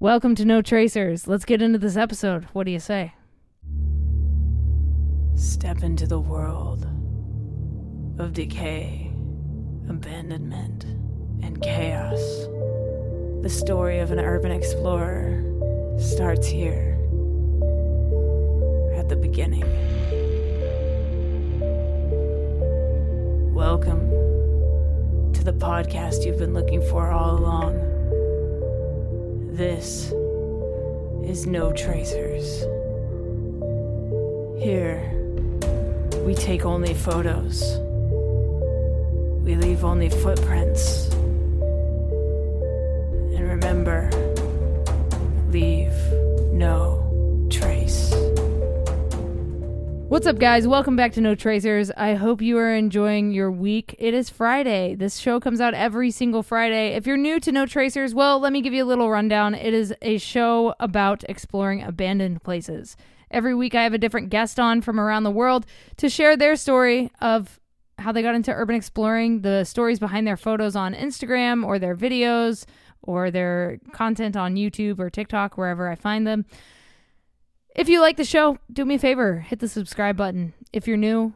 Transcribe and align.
Welcome 0.00 0.36
to 0.36 0.44
No 0.44 0.62
Tracers. 0.62 1.26
Let's 1.26 1.44
get 1.44 1.60
into 1.60 1.76
this 1.76 1.96
episode. 1.96 2.44
What 2.52 2.66
do 2.66 2.70
you 2.70 2.78
say? 2.78 3.14
Step 5.34 5.82
into 5.82 6.06
the 6.06 6.20
world 6.20 6.86
of 8.20 8.32
decay, 8.32 9.10
abandonment, 9.88 10.84
and 11.42 11.60
chaos. 11.60 12.20
The 13.42 13.50
story 13.50 13.98
of 13.98 14.12
an 14.12 14.20
urban 14.20 14.52
explorer 14.52 15.42
starts 15.98 16.46
here 16.46 16.96
at 18.94 19.08
the 19.08 19.16
beginning. 19.16 19.64
Welcome 23.52 24.10
to 25.32 25.42
the 25.42 25.54
podcast 25.54 26.24
you've 26.24 26.38
been 26.38 26.54
looking 26.54 26.82
for 26.88 27.10
all 27.10 27.36
along. 27.36 27.97
This 29.58 30.12
is 31.28 31.44
No 31.48 31.72
Tracers. 31.72 32.60
Here, 34.62 35.02
we 36.24 36.36
take 36.36 36.64
only 36.64 36.94
photos. 36.94 37.76
We 39.42 39.56
leave 39.56 39.84
only 39.84 40.10
footprints. 40.10 41.08
And 43.34 43.48
remember, 43.48 44.08
leave 45.50 45.92
no 46.52 46.97
What's 50.08 50.26
up, 50.26 50.38
guys? 50.38 50.66
Welcome 50.66 50.96
back 50.96 51.12
to 51.12 51.20
No 51.20 51.34
Tracers. 51.34 51.90
I 51.90 52.14
hope 52.14 52.40
you 52.40 52.56
are 52.56 52.74
enjoying 52.74 53.30
your 53.30 53.52
week. 53.52 53.94
It 53.98 54.14
is 54.14 54.30
Friday. 54.30 54.94
This 54.94 55.18
show 55.18 55.38
comes 55.38 55.60
out 55.60 55.74
every 55.74 56.10
single 56.10 56.42
Friday. 56.42 56.94
If 56.94 57.06
you're 57.06 57.18
new 57.18 57.38
to 57.40 57.52
No 57.52 57.66
Tracers, 57.66 58.14
well, 58.14 58.40
let 58.40 58.50
me 58.54 58.62
give 58.62 58.72
you 58.72 58.82
a 58.82 58.86
little 58.86 59.10
rundown. 59.10 59.54
It 59.54 59.74
is 59.74 59.94
a 60.00 60.16
show 60.16 60.74
about 60.80 61.24
exploring 61.28 61.82
abandoned 61.82 62.42
places. 62.42 62.96
Every 63.30 63.54
week, 63.54 63.74
I 63.74 63.82
have 63.82 63.92
a 63.92 63.98
different 63.98 64.30
guest 64.30 64.58
on 64.58 64.80
from 64.80 64.98
around 64.98 65.24
the 65.24 65.30
world 65.30 65.66
to 65.98 66.08
share 66.08 66.38
their 66.38 66.56
story 66.56 67.10
of 67.20 67.60
how 67.98 68.10
they 68.10 68.22
got 68.22 68.34
into 68.34 68.50
urban 68.50 68.76
exploring, 68.76 69.42
the 69.42 69.64
stories 69.64 69.98
behind 69.98 70.26
their 70.26 70.38
photos 70.38 70.74
on 70.74 70.94
Instagram 70.94 71.66
or 71.66 71.78
their 71.78 71.94
videos 71.94 72.64
or 73.02 73.30
their 73.30 73.78
content 73.92 74.38
on 74.38 74.54
YouTube 74.54 75.00
or 75.00 75.10
TikTok, 75.10 75.58
wherever 75.58 75.86
I 75.86 75.96
find 75.96 76.26
them. 76.26 76.46
If 77.74 77.88
you 77.88 78.00
like 78.00 78.16
the 78.16 78.24
show, 78.24 78.58
do 78.72 78.84
me 78.84 78.96
a 78.96 78.98
favor, 78.98 79.40
hit 79.40 79.60
the 79.60 79.68
subscribe 79.68 80.16
button. 80.16 80.54
If 80.72 80.88
you're 80.88 80.96
new, 80.96 81.34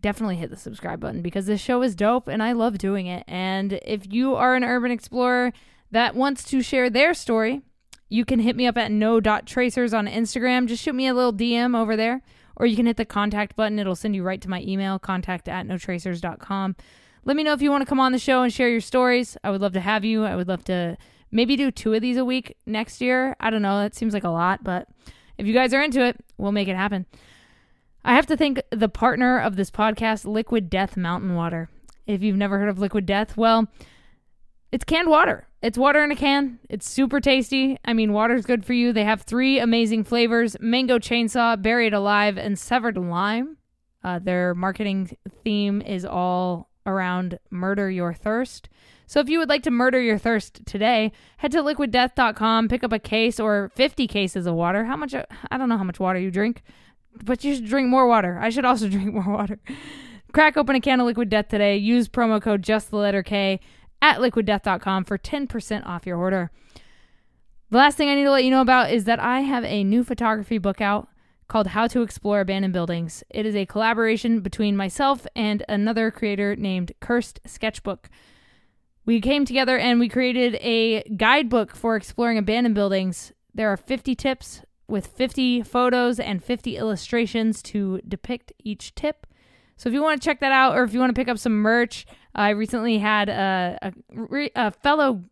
definitely 0.00 0.36
hit 0.36 0.50
the 0.50 0.56
subscribe 0.56 1.00
button 1.00 1.22
because 1.22 1.46
this 1.46 1.60
show 1.60 1.82
is 1.82 1.94
dope 1.94 2.28
and 2.28 2.42
I 2.42 2.52
love 2.52 2.78
doing 2.78 3.06
it. 3.06 3.24
And 3.26 3.78
if 3.84 4.12
you 4.12 4.34
are 4.34 4.54
an 4.54 4.64
urban 4.64 4.90
explorer 4.90 5.52
that 5.90 6.14
wants 6.14 6.44
to 6.44 6.62
share 6.62 6.88
their 6.90 7.14
story, 7.14 7.62
you 8.08 8.24
can 8.24 8.40
hit 8.40 8.56
me 8.56 8.66
up 8.66 8.76
at 8.76 8.90
no.tracers 8.90 9.94
on 9.94 10.06
Instagram. 10.06 10.66
Just 10.66 10.82
shoot 10.82 10.94
me 10.94 11.06
a 11.06 11.14
little 11.14 11.32
DM 11.32 11.76
over 11.76 11.96
there. 11.96 12.22
Or 12.56 12.66
you 12.66 12.76
can 12.76 12.84
hit 12.84 12.98
the 12.98 13.06
contact 13.06 13.56
button. 13.56 13.78
It'll 13.78 13.96
send 13.96 14.14
you 14.14 14.22
right 14.22 14.40
to 14.42 14.50
my 14.50 14.60
email, 14.60 14.98
contact 14.98 15.48
at 15.48 15.66
notracers.com. 15.66 16.76
Let 17.24 17.36
me 17.36 17.42
know 17.42 17.54
if 17.54 17.62
you 17.62 17.70
want 17.70 17.82
to 17.82 17.88
come 17.88 18.00
on 18.00 18.12
the 18.12 18.18
show 18.18 18.42
and 18.42 18.52
share 18.52 18.68
your 18.68 18.82
stories. 18.82 19.38
I 19.42 19.50
would 19.50 19.62
love 19.62 19.72
to 19.72 19.80
have 19.80 20.04
you. 20.04 20.24
I 20.24 20.36
would 20.36 20.48
love 20.48 20.64
to 20.64 20.98
maybe 21.30 21.56
do 21.56 21.70
two 21.70 21.94
of 21.94 22.02
these 22.02 22.18
a 22.18 22.24
week 22.24 22.56
next 22.66 23.00
year. 23.00 23.34
I 23.40 23.48
don't 23.48 23.62
know. 23.62 23.78
That 23.78 23.94
seems 23.94 24.12
like 24.12 24.24
a 24.24 24.28
lot, 24.28 24.62
but 24.62 24.88
if 25.42 25.48
you 25.48 25.52
guys 25.52 25.74
are 25.74 25.82
into 25.82 26.04
it, 26.04 26.16
we'll 26.38 26.52
make 26.52 26.68
it 26.68 26.76
happen. 26.76 27.04
I 28.04 28.14
have 28.14 28.26
to 28.26 28.36
thank 28.36 28.62
the 28.70 28.88
partner 28.88 29.40
of 29.40 29.56
this 29.56 29.72
podcast, 29.72 30.24
Liquid 30.24 30.70
Death 30.70 30.96
Mountain 30.96 31.34
Water. 31.34 31.68
If 32.06 32.22
you've 32.22 32.36
never 32.36 32.60
heard 32.60 32.68
of 32.68 32.78
Liquid 32.78 33.06
Death, 33.06 33.36
well, 33.36 33.66
it's 34.70 34.84
canned 34.84 35.08
water. 35.08 35.48
It's 35.60 35.76
water 35.76 36.04
in 36.04 36.12
a 36.12 36.16
can. 36.16 36.60
It's 36.68 36.88
super 36.88 37.20
tasty. 37.20 37.76
I 37.84 37.92
mean, 37.92 38.12
water's 38.12 38.46
good 38.46 38.64
for 38.64 38.72
you. 38.72 38.92
They 38.92 39.02
have 39.02 39.22
three 39.22 39.58
amazing 39.58 40.04
flavors 40.04 40.56
mango 40.60 41.00
chainsaw, 41.00 41.60
buried 41.60 41.92
alive, 41.92 42.38
and 42.38 42.56
severed 42.56 42.96
lime. 42.96 43.56
Uh, 44.04 44.20
their 44.20 44.54
marketing 44.54 45.16
theme 45.42 45.82
is 45.82 46.04
all 46.04 46.70
around 46.86 47.40
murder 47.50 47.90
your 47.90 48.14
thirst. 48.14 48.68
So 49.12 49.20
if 49.20 49.28
you 49.28 49.40
would 49.40 49.50
like 49.50 49.62
to 49.64 49.70
murder 49.70 50.00
your 50.00 50.16
thirst 50.16 50.64
today, 50.64 51.12
head 51.36 51.52
to 51.52 51.58
liquiddeath.com, 51.58 52.68
pick 52.68 52.82
up 52.82 52.94
a 52.94 52.98
case 52.98 53.38
or 53.38 53.70
50 53.74 54.06
cases 54.06 54.46
of 54.46 54.54
water. 54.54 54.86
How 54.86 54.96
much? 54.96 55.14
I 55.14 55.58
don't 55.58 55.68
know 55.68 55.76
how 55.76 55.84
much 55.84 56.00
water 56.00 56.18
you 56.18 56.30
drink, 56.30 56.62
but 57.22 57.44
you 57.44 57.54
should 57.54 57.66
drink 57.66 57.90
more 57.90 58.06
water. 58.06 58.38
I 58.40 58.48
should 58.48 58.64
also 58.64 58.88
drink 58.88 59.12
more 59.12 59.28
water. 59.28 59.58
Crack 60.32 60.56
open 60.56 60.76
a 60.76 60.80
can 60.80 60.98
of 60.98 61.04
Liquid 61.04 61.28
Death 61.28 61.48
today. 61.48 61.76
Use 61.76 62.08
promo 62.08 62.40
code 62.40 62.62
just 62.62 62.90
the 62.90 62.96
letter 62.96 63.22
K 63.22 63.60
at 64.00 64.20
liquiddeath.com 64.20 65.04
for 65.04 65.18
10% 65.18 65.86
off 65.86 66.06
your 66.06 66.16
order. 66.16 66.50
The 67.68 67.76
last 67.76 67.98
thing 67.98 68.08
I 68.08 68.14
need 68.14 68.24
to 68.24 68.30
let 68.30 68.44
you 68.44 68.50
know 68.50 68.62
about 68.62 68.92
is 68.92 69.04
that 69.04 69.20
I 69.20 69.40
have 69.40 69.64
a 69.64 69.84
new 69.84 70.04
photography 70.04 70.56
book 70.56 70.80
out 70.80 71.10
called 71.48 71.66
How 71.66 71.86
to 71.86 72.00
Explore 72.00 72.40
Abandoned 72.40 72.72
Buildings. 72.72 73.22
It 73.28 73.44
is 73.44 73.56
a 73.56 73.66
collaboration 73.66 74.40
between 74.40 74.74
myself 74.74 75.26
and 75.36 75.62
another 75.68 76.10
creator 76.10 76.56
named 76.56 76.92
Cursed 77.00 77.40
Sketchbook. 77.44 78.08
We 79.04 79.20
came 79.20 79.44
together 79.44 79.78
and 79.78 79.98
we 79.98 80.08
created 80.08 80.56
a 80.60 81.02
guidebook 81.16 81.74
for 81.74 81.96
exploring 81.96 82.38
abandoned 82.38 82.74
buildings. 82.74 83.32
There 83.54 83.68
are 83.68 83.76
50 83.76 84.14
tips 84.14 84.62
with 84.86 85.08
50 85.08 85.62
photos 85.62 86.20
and 86.20 86.42
50 86.42 86.76
illustrations 86.76 87.62
to 87.62 88.00
depict 88.06 88.52
each 88.62 88.94
tip. 88.94 89.26
So 89.76 89.88
if 89.88 89.94
you 89.94 90.02
want 90.02 90.20
to 90.20 90.24
check 90.24 90.40
that 90.40 90.52
out 90.52 90.76
or 90.76 90.84
if 90.84 90.94
you 90.94 91.00
want 91.00 91.10
to 91.10 91.18
pick 91.18 91.28
up 91.28 91.38
some 91.38 91.54
merch, 91.54 92.06
I 92.34 92.50
recently 92.50 92.98
had 92.98 93.28
a, 93.28 93.78
a, 93.82 94.48
a 94.54 94.70
fellow 94.70 95.22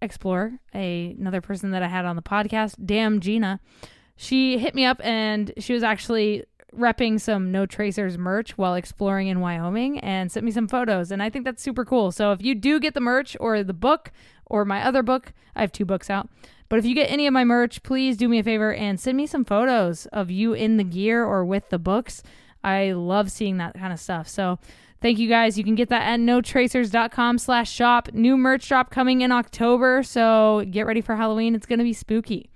explorer, 0.00 0.60
a, 0.74 1.14
another 1.18 1.40
person 1.40 1.72
that 1.72 1.82
I 1.82 1.88
had 1.88 2.06
on 2.06 2.16
the 2.16 2.22
podcast, 2.22 2.76
Damn 2.84 3.20
Gina. 3.20 3.60
She 4.16 4.56
hit 4.56 4.74
me 4.74 4.86
up 4.86 5.00
and 5.04 5.52
she 5.58 5.74
was 5.74 5.82
actually 5.82 6.44
repping 6.76 7.20
some 7.20 7.50
No 7.50 7.66
Tracers 7.66 8.18
merch 8.18 8.56
while 8.58 8.74
exploring 8.74 9.28
in 9.28 9.40
Wyoming 9.40 9.98
and 10.00 10.30
sent 10.30 10.44
me 10.44 10.52
some 10.52 10.68
photos. 10.68 11.10
And 11.10 11.22
I 11.22 11.30
think 11.30 11.44
that's 11.44 11.62
super 11.62 11.84
cool. 11.84 12.12
So 12.12 12.32
if 12.32 12.42
you 12.42 12.54
do 12.54 12.78
get 12.80 12.94
the 12.94 13.00
merch 13.00 13.36
or 13.40 13.62
the 13.62 13.72
book 13.72 14.12
or 14.46 14.64
my 14.64 14.84
other 14.84 15.02
book, 15.02 15.32
I 15.54 15.60
have 15.60 15.72
two 15.72 15.84
books 15.84 16.10
out. 16.10 16.28
But 16.68 16.78
if 16.78 16.84
you 16.84 16.94
get 16.94 17.10
any 17.10 17.26
of 17.26 17.32
my 17.32 17.44
merch, 17.44 17.82
please 17.82 18.16
do 18.16 18.28
me 18.28 18.40
a 18.40 18.42
favor 18.42 18.74
and 18.74 18.98
send 18.98 19.16
me 19.16 19.26
some 19.26 19.44
photos 19.44 20.06
of 20.06 20.30
you 20.30 20.52
in 20.52 20.76
the 20.76 20.84
gear 20.84 21.24
or 21.24 21.44
with 21.44 21.68
the 21.70 21.78
books. 21.78 22.22
I 22.64 22.92
love 22.92 23.30
seeing 23.30 23.58
that 23.58 23.74
kind 23.74 23.92
of 23.92 24.00
stuff. 24.00 24.28
So 24.28 24.58
thank 25.00 25.18
you 25.18 25.28
guys. 25.28 25.56
You 25.56 25.64
can 25.64 25.76
get 25.76 25.88
that 25.90 26.02
at 26.02 26.18
notracers.com 26.18 27.38
slash 27.38 27.70
shop. 27.70 28.08
New 28.12 28.36
merch 28.36 28.68
drop 28.68 28.90
coming 28.90 29.20
in 29.20 29.30
October. 29.30 30.02
So 30.02 30.64
get 30.68 30.86
ready 30.86 31.00
for 31.00 31.14
Halloween. 31.14 31.54
It's 31.54 31.66
going 31.66 31.78
to 31.78 31.84
be 31.84 31.92
spooky. 31.92 32.50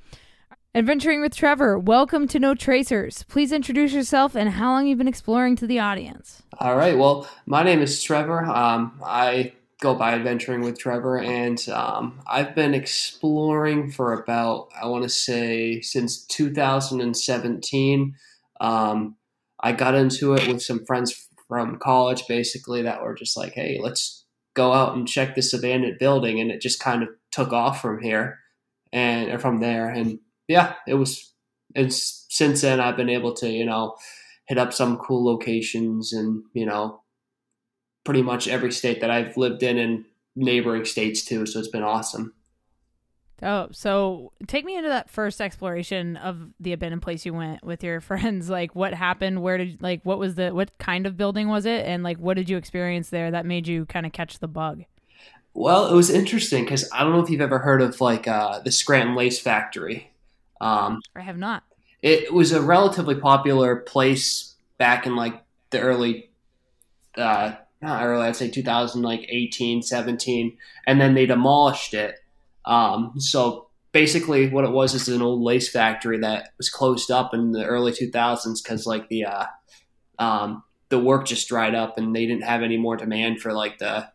Adventuring 0.72 1.20
with 1.20 1.34
Trevor, 1.34 1.76
welcome 1.76 2.28
to 2.28 2.38
No 2.38 2.54
Tracers. 2.54 3.24
Please 3.24 3.50
introduce 3.50 3.92
yourself 3.92 4.36
and 4.36 4.50
how 4.50 4.70
long 4.70 4.86
you've 4.86 4.98
been 4.98 5.08
exploring 5.08 5.56
to 5.56 5.66
the 5.66 5.80
audience. 5.80 6.44
All 6.60 6.76
right. 6.76 6.96
Well, 6.96 7.28
my 7.44 7.64
name 7.64 7.82
is 7.82 8.00
Trevor. 8.00 8.44
Um, 8.44 9.00
I 9.04 9.54
go 9.80 9.96
by 9.96 10.12
Adventuring 10.12 10.60
with 10.60 10.78
Trevor, 10.78 11.18
and 11.18 11.68
um, 11.70 12.20
I've 12.24 12.54
been 12.54 12.72
exploring 12.72 13.90
for 13.90 14.12
about, 14.12 14.68
I 14.80 14.86
want 14.86 15.02
to 15.02 15.08
say, 15.08 15.80
since 15.80 16.24
2017. 16.26 18.14
Um, 18.60 19.16
I 19.58 19.72
got 19.72 19.96
into 19.96 20.34
it 20.34 20.46
with 20.46 20.62
some 20.62 20.86
friends 20.86 21.26
from 21.48 21.80
college, 21.80 22.28
basically, 22.28 22.82
that 22.82 23.02
were 23.02 23.16
just 23.16 23.36
like, 23.36 23.54
hey, 23.54 23.80
let's 23.82 24.24
go 24.54 24.72
out 24.72 24.96
and 24.96 25.08
check 25.08 25.34
this 25.34 25.52
abandoned 25.52 25.98
building. 25.98 26.38
And 26.38 26.52
it 26.52 26.60
just 26.60 26.78
kind 26.78 27.02
of 27.02 27.08
took 27.32 27.52
off 27.52 27.82
from 27.82 28.00
here 28.00 28.38
and 28.92 29.40
from 29.42 29.58
there. 29.58 29.88
And 29.88 30.20
yeah, 30.50 30.74
it 30.86 30.94
was. 30.94 31.32
And 31.76 31.92
since 31.92 32.62
then, 32.62 32.80
I've 32.80 32.96
been 32.96 33.08
able 33.08 33.32
to, 33.34 33.48
you 33.48 33.64
know, 33.64 33.94
hit 34.48 34.58
up 34.58 34.72
some 34.72 34.98
cool 34.98 35.24
locations 35.24 36.12
and, 36.12 36.42
you 36.52 36.66
know, 36.66 37.02
pretty 38.04 38.22
much 38.22 38.48
every 38.48 38.72
state 38.72 39.00
that 39.00 39.12
I've 39.12 39.36
lived 39.36 39.62
in 39.62 39.78
and 39.78 40.04
neighboring 40.34 40.84
states 40.84 41.24
too. 41.24 41.46
So 41.46 41.60
it's 41.60 41.68
been 41.68 41.84
awesome. 41.84 42.34
Oh, 43.42 43.68
so 43.70 44.32
take 44.48 44.64
me 44.64 44.76
into 44.76 44.88
that 44.88 45.08
first 45.08 45.40
exploration 45.40 46.16
of 46.16 46.48
the 46.58 46.72
abandoned 46.72 47.02
place 47.02 47.24
you 47.24 47.32
went 47.32 47.62
with 47.64 47.84
your 47.84 48.00
friends. 48.00 48.50
Like, 48.50 48.74
what 48.74 48.92
happened? 48.92 49.42
Where 49.42 49.56
did 49.56 49.80
like 49.80 50.00
what 50.02 50.18
was 50.18 50.34
the 50.34 50.52
what 50.52 50.76
kind 50.78 51.06
of 51.06 51.16
building 51.16 51.46
was 51.46 51.64
it? 51.64 51.86
And 51.86 52.02
like, 52.02 52.18
what 52.18 52.34
did 52.34 52.50
you 52.50 52.56
experience 52.56 53.10
there 53.10 53.30
that 53.30 53.46
made 53.46 53.68
you 53.68 53.86
kind 53.86 54.04
of 54.04 54.10
catch 54.10 54.40
the 54.40 54.48
bug? 54.48 54.82
Well, 55.54 55.86
it 55.86 55.94
was 55.94 56.10
interesting 56.10 56.64
because 56.64 56.90
I 56.92 57.04
don't 57.04 57.12
know 57.12 57.22
if 57.22 57.30
you've 57.30 57.40
ever 57.40 57.60
heard 57.60 57.82
of 57.82 58.00
like 58.00 58.26
uh, 58.26 58.58
the 58.60 58.72
Scranton 58.72 59.14
Lace 59.14 59.38
Factory. 59.38 60.09
Um, 60.60 61.00
I 61.16 61.20
have 61.22 61.38
not. 61.38 61.64
It 62.02 62.32
was 62.32 62.52
a 62.52 62.62
relatively 62.62 63.14
popular 63.14 63.76
place 63.76 64.54
back 64.78 65.06
in 65.06 65.16
like 65.16 65.42
the 65.70 65.80
early, 65.80 66.30
uh, 67.16 67.52
not 67.82 68.02
early, 68.04 68.26
I'd 68.26 68.36
say 68.36 68.50
2000, 68.50 69.02
like 69.02 69.26
18, 69.28 69.82
17, 69.82 70.56
and 70.86 71.00
then 71.00 71.14
they 71.14 71.26
demolished 71.26 71.94
it. 71.94 72.16
Um, 72.64 73.14
so 73.18 73.68
basically, 73.92 74.48
what 74.48 74.64
it 74.64 74.70
was 74.70 74.94
is 74.94 75.08
an 75.08 75.22
old 75.22 75.42
lace 75.42 75.68
factory 75.68 76.18
that 76.18 76.50
was 76.56 76.70
closed 76.70 77.10
up 77.10 77.34
in 77.34 77.52
the 77.52 77.64
early 77.64 77.92
2000s 77.92 78.62
because 78.62 78.86
like 78.86 79.08
the 79.08 79.24
uh, 79.24 79.46
um, 80.18 80.62
the 80.90 80.98
work 80.98 81.26
just 81.26 81.48
dried 81.48 81.74
up 81.74 81.98
and 81.98 82.14
they 82.14 82.26
didn't 82.26 82.44
have 82.44 82.62
any 82.62 82.76
more 82.76 82.96
demand 82.96 83.40
for 83.40 83.52
like 83.52 83.78
the 83.78 84.08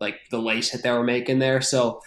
like 0.00 0.18
the 0.30 0.38
lace 0.38 0.72
that 0.72 0.82
they 0.82 0.90
were 0.90 1.04
making 1.04 1.38
there. 1.38 1.60
So 1.60 2.00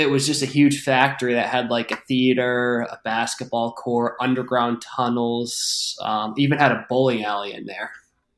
it 0.00 0.08
was 0.08 0.26
just 0.26 0.42
a 0.42 0.46
huge 0.46 0.82
factory 0.82 1.34
that 1.34 1.48
had 1.48 1.70
like 1.70 1.90
a 1.90 1.96
theater, 1.96 2.86
a 2.90 2.98
basketball 3.04 3.72
court, 3.72 4.16
underground 4.18 4.82
tunnels, 4.82 5.94
um, 6.02 6.34
even 6.38 6.58
had 6.58 6.72
a 6.72 6.86
bowling 6.88 7.22
alley 7.22 7.52
in 7.52 7.66
there. 7.66 7.90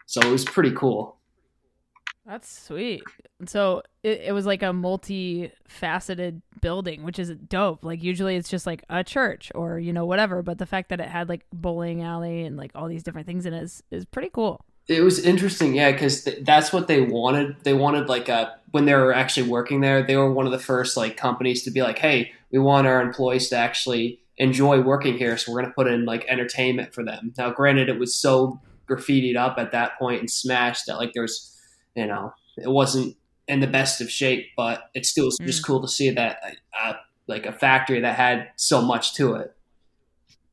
So 0.06 0.20
it 0.20 0.30
was 0.30 0.44
pretty 0.44 0.72
cool. 0.72 1.18
That's 2.26 2.66
sweet. 2.66 3.02
So 3.46 3.82
it, 4.02 4.22
it 4.26 4.32
was 4.32 4.44
like 4.44 4.62
a 4.62 4.72
multi-faceted 4.72 6.42
building, 6.60 7.04
which 7.04 7.18
is 7.18 7.30
dope. 7.48 7.84
Like 7.84 8.02
usually 8.02 8.34
it's 8.36 8.48
just 8.48 8.66
like 8.66 8.84
a 8.90 9.04
church 9.04 9.52
or 9.54 9.78
you 9.78 9.92
know 9.92 10.04
whatever, 10.04 10.42
but 10.42 10.58
the 10.58 10.66
fact 10.66 10.88
that 10.88 11.00
it 11.00 11.08
had 11.08 11.28
like 11.28 11.46
bowling 11.52 12.02
alley 12.02 12.44
and 12.44 12.56
like 12.56 12.72
all 12.74 12.88
these 12.88 13.04
different 13.04 13.26
things 13.26 13.46
in 13.46 13.54
it 13.54 13.62
is, 13.62 13.82
is 13.90 14.04
pretty 14.04 14.30
cool. 14.32 14.64
It 14.88 15.02
was 15.02 15.18
interesting, 15.18 15.74
yeah, 15.74 15.92
because 15.92 16.24
th- 16.24 16.44
that's 16.44 16.72
what 16.72 16.88
they 16.88 17.00
wanted. 17.00 17.56
They 17.62 17.74
wanted 17.74 18.08
like 18.08 18.28
a 18.28 18.56
when 18.72 18.86
they 18.86 18.94
were 18.94 19.12
actually 19.12 19.48
working 19.48 19.80
there, 19.82 20.02
they 20.02 20.16
were 20.16 20.32
one 20.32 20.46
of 20.46 20.52
the 20.52 20.58
first 20.58 20.96
like 20.96 21.16
companies 21.16 21.62
to 21.64 21.70
be 21.70 21.82
like, 21.82 21.98
"Hey, 21.98 22.32
we 22.50 22.58
want 22.58 22.86
our 22.86 23.00
employees 23.00 23.48
to 23.50 23.56
actually 23.56 24.20
enjoy 24.38 24.80
working 24.80 25.18
here, 25.18 25.36
so 25.36 25.52
we're 25.52 25.60
going 25.60 25.70
to 25.70 25.74
put 25.74 25.86
in 25.86 26.04
like 26.04 26.24
entertainment 26.28 26.94
for 26.94 27.04
them." 27.04 27.32
Now, 27.38 27.50
granted, 27.50 27.88
it 27.88 27.98
was 27.98 28.14
so 28.14 28.60
graffitied 28.88 29.36
up 29.36 29.56
at 29.58 29.72
that 29.72 29.98
point 29.98 30.20
and 30.20 30.30
smashed 30.30 30.86
that 30.86 30.96
like 30.96 31.12
there's, 31.12 31.56
you 31.94 32.06
know, 32.06 32.34
it 32.56 32.70
wasn't 32.70 33.16
in 33.48 33.60
the 33.60 33.66
best 33.66 34.00
of 34.00 34.10
shape, 34.10 34.48
but 34.56 34.90
it 34.94 35.06
still 35.06 35.26
was 35.26 35.38
just 35.42 35.62
Mm. 35.62 35.66
cool 35.66 35.80
to 35.82 35.88
see 35.88 36.10
that 36.10 36.38
uh, 36.82 36.94
like 37.26 37.46
a 37.46 37.52
factory 37.52 38.00
that 38.00 38.16
had 38.16 38.48
so 38.56 38.80
much 38.82 39.14
to 39.14 39.34
it. 39.34 39.54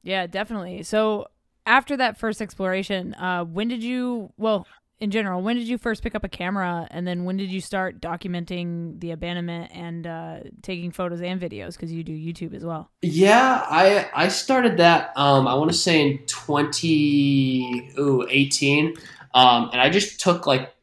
Yeah, 0.04 0.28
definitely. 0.28 0.84
So 0.84 1.28
after 1.66 1.98
that 1.98 2.18
first 2.18 2.42
exploration, 2.42 3.14
uh, 3.16 3.44
when 3.44 3.68
did 3.68 3.84
you? 3.84 4.32
Well, 4.38 4.66
in 5.00 5.12
general, 5.12 5.42
when 5.42 5.56
did 5.56 5.68
you 5.68 5.78
first 5.78 6.04
pick 6.04 6.14
up 6.14 6.24
a 6.26 6.30
camera, 6.30 6.88
and 6.92 7.08
then 7.08 7.24
when 7.24 7.38
did 7.38 7.50
you 7.50 7.62
start 7.62 8.02
documenting 8.02 9.00
the 9.00 9.12
abandonment 9.12 9.72
and 9.74 10.06
uh, 10.06 10.40
taking 10.62 10.92
photos 10.92 11.22
and 11.22 11.40
videos? 11.40 11.74
Because 11.74 11.92
you 11.92 12.04
do 12.04 12.12
YouTube 12.12 12.54
as 12.54 12.66
well. 12.66 12.92
Yeah, 13.02 13.64
I 13.66 14.10
I 14.14 14.28
started 14.28 14.78
that. 14.78 15.14
Um, 15.16 15.48
I 15.48 15.54
want 15.56 15.72
to 15.72 15.78
say 15.78 16.02
in 16.02 16.18
twenty 16.28 17.92
ooh 17.98 18.28
eighteen, 18.30 18.96
um, 19.34 19.70
and 19.72 19.82
I 19.82 19.90
just 19.90 20.20
took 20.20 20.46
like 20.46 20.74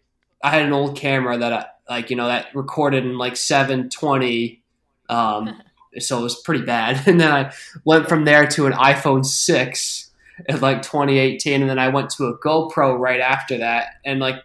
I 0.43 0.51
had 0.51 0.63
an 0.63 0.73
old 0.73 0.97
camera 0.97 1.37
that 1.37 1.53
I 1.53 1.67
like 1.91 2.09
you 2.09 2.17
know 2.17 2.29
that 2.29 2.55
recorded 2.55 3.05
in 3.05 3.19
like 3.19 3.37
seven 3.37 3.91
twenty, 3.91 4.63
um, 5.11 5.61
so 5.99 6.21
it 6.21 6.23
was 6.23 6.41
pretty 6.41 6.65
bad. 6.65 7.07
And 7.07 7.21
then 7.21 7.31
I 7.31 7.53
went 7.85 8.09
from 8.09 8.25
there 8.25 8.47
to 8.47 8.67
an 8.67 8.73
iPhone 8.73 9.27
six 9.27 10.06
like 10.61 10.83
twenty 10.83 11.19
eighteen, 11.19 11.61
and 11.61 11.71
then 11.71 11.79
I 11.79 11.89
went 11.89 12.11
to 12.11 12.27
a 12.27 12.39
GoPro 12.39 12.99
right 12.99 13.21
after 13.21 13.59
that. 13.59 13.89
And 14.05 14.21
like 14.21 14.37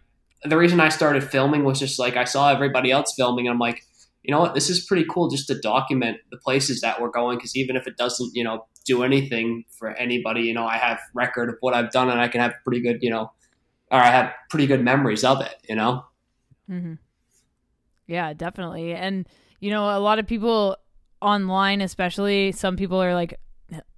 the 0.44 0.58
reason 0.58 0.80
I 0.80 0.90
started 0.90 1.24
filming 1.24 1.64
was 1.64 1.80
just 1.80 2.00
like 2.00 2.18
I 2.18 2.24
saw 2.24 2.52
everybody 2.52 2.92
else 2.92 3.14
filming, 3.16 3.48
and 3.48 3.54
I'm 3.54 3.60
like 3.60 3.84
you 4.24 4.32
know 4.32 4.40
what, 4.40 4.54
this 4.54 4.70
is 4.70 4.86
pretty 4.86 5.06
cool 5.10 5.30
just 5.30 5.48
to 5.48 5.60
document 5.60 6.18
the 6.30 6.38
places 6.38 6.82
that 6.82 7.02
we're 7.02 7.10
going 7.10 7.38
because 7.38 7.56
even 7.56 7.76
if 7.76 7.88
it 7.88 7.98
doesn't, 7.98 8.36
you 8.36 8.44
know, 8.44 8.66
do 8.86 9.04
anything 9.04 9.66
for 9.72 9.90
anybody, 9.92 10.42
you 10.42 10.54
know, 10.54 10.66
I 10.66 10.78
have 10.78 11.00
record 11.14 11.50
of 11.50 11.56
what 11.62 11.74
I've 11.74 11.92
done 11.92 12.10
and 12.10 12.20
I 12.20 12.28
can 12.28 12.42
have 12.42 12.54
pretty 12.64 12.82
good, 12.82 13.02
you 13.02 13.10
know, 13.10 13.32
or 13.92 13.98
I 13.98 14.12
have 14.12 14.32
pretty 14.50 14.68
good 14.68 14.84
memories 14.84 15.24
of 15.24 15.42
it, 15.42 15.56
you 15.68 15.76
know. 15.76 16.06
Mm-hmm. 16.70 16.94
Yeah, 18.08 18.34
definitely. 18.34 18.94
And 18.94 19.28
you 19.60 19.72
know, 19.72 19.98
a 19.98 20.00
lot 20.00 20.20
of 20.20 20.28
people 20.28 20.78
online, 21.22 21.82
especially 21.82 22.52
some 22.52 22.76
people 22.76 23.02
are 23.02 23.14
like 23.14 23.40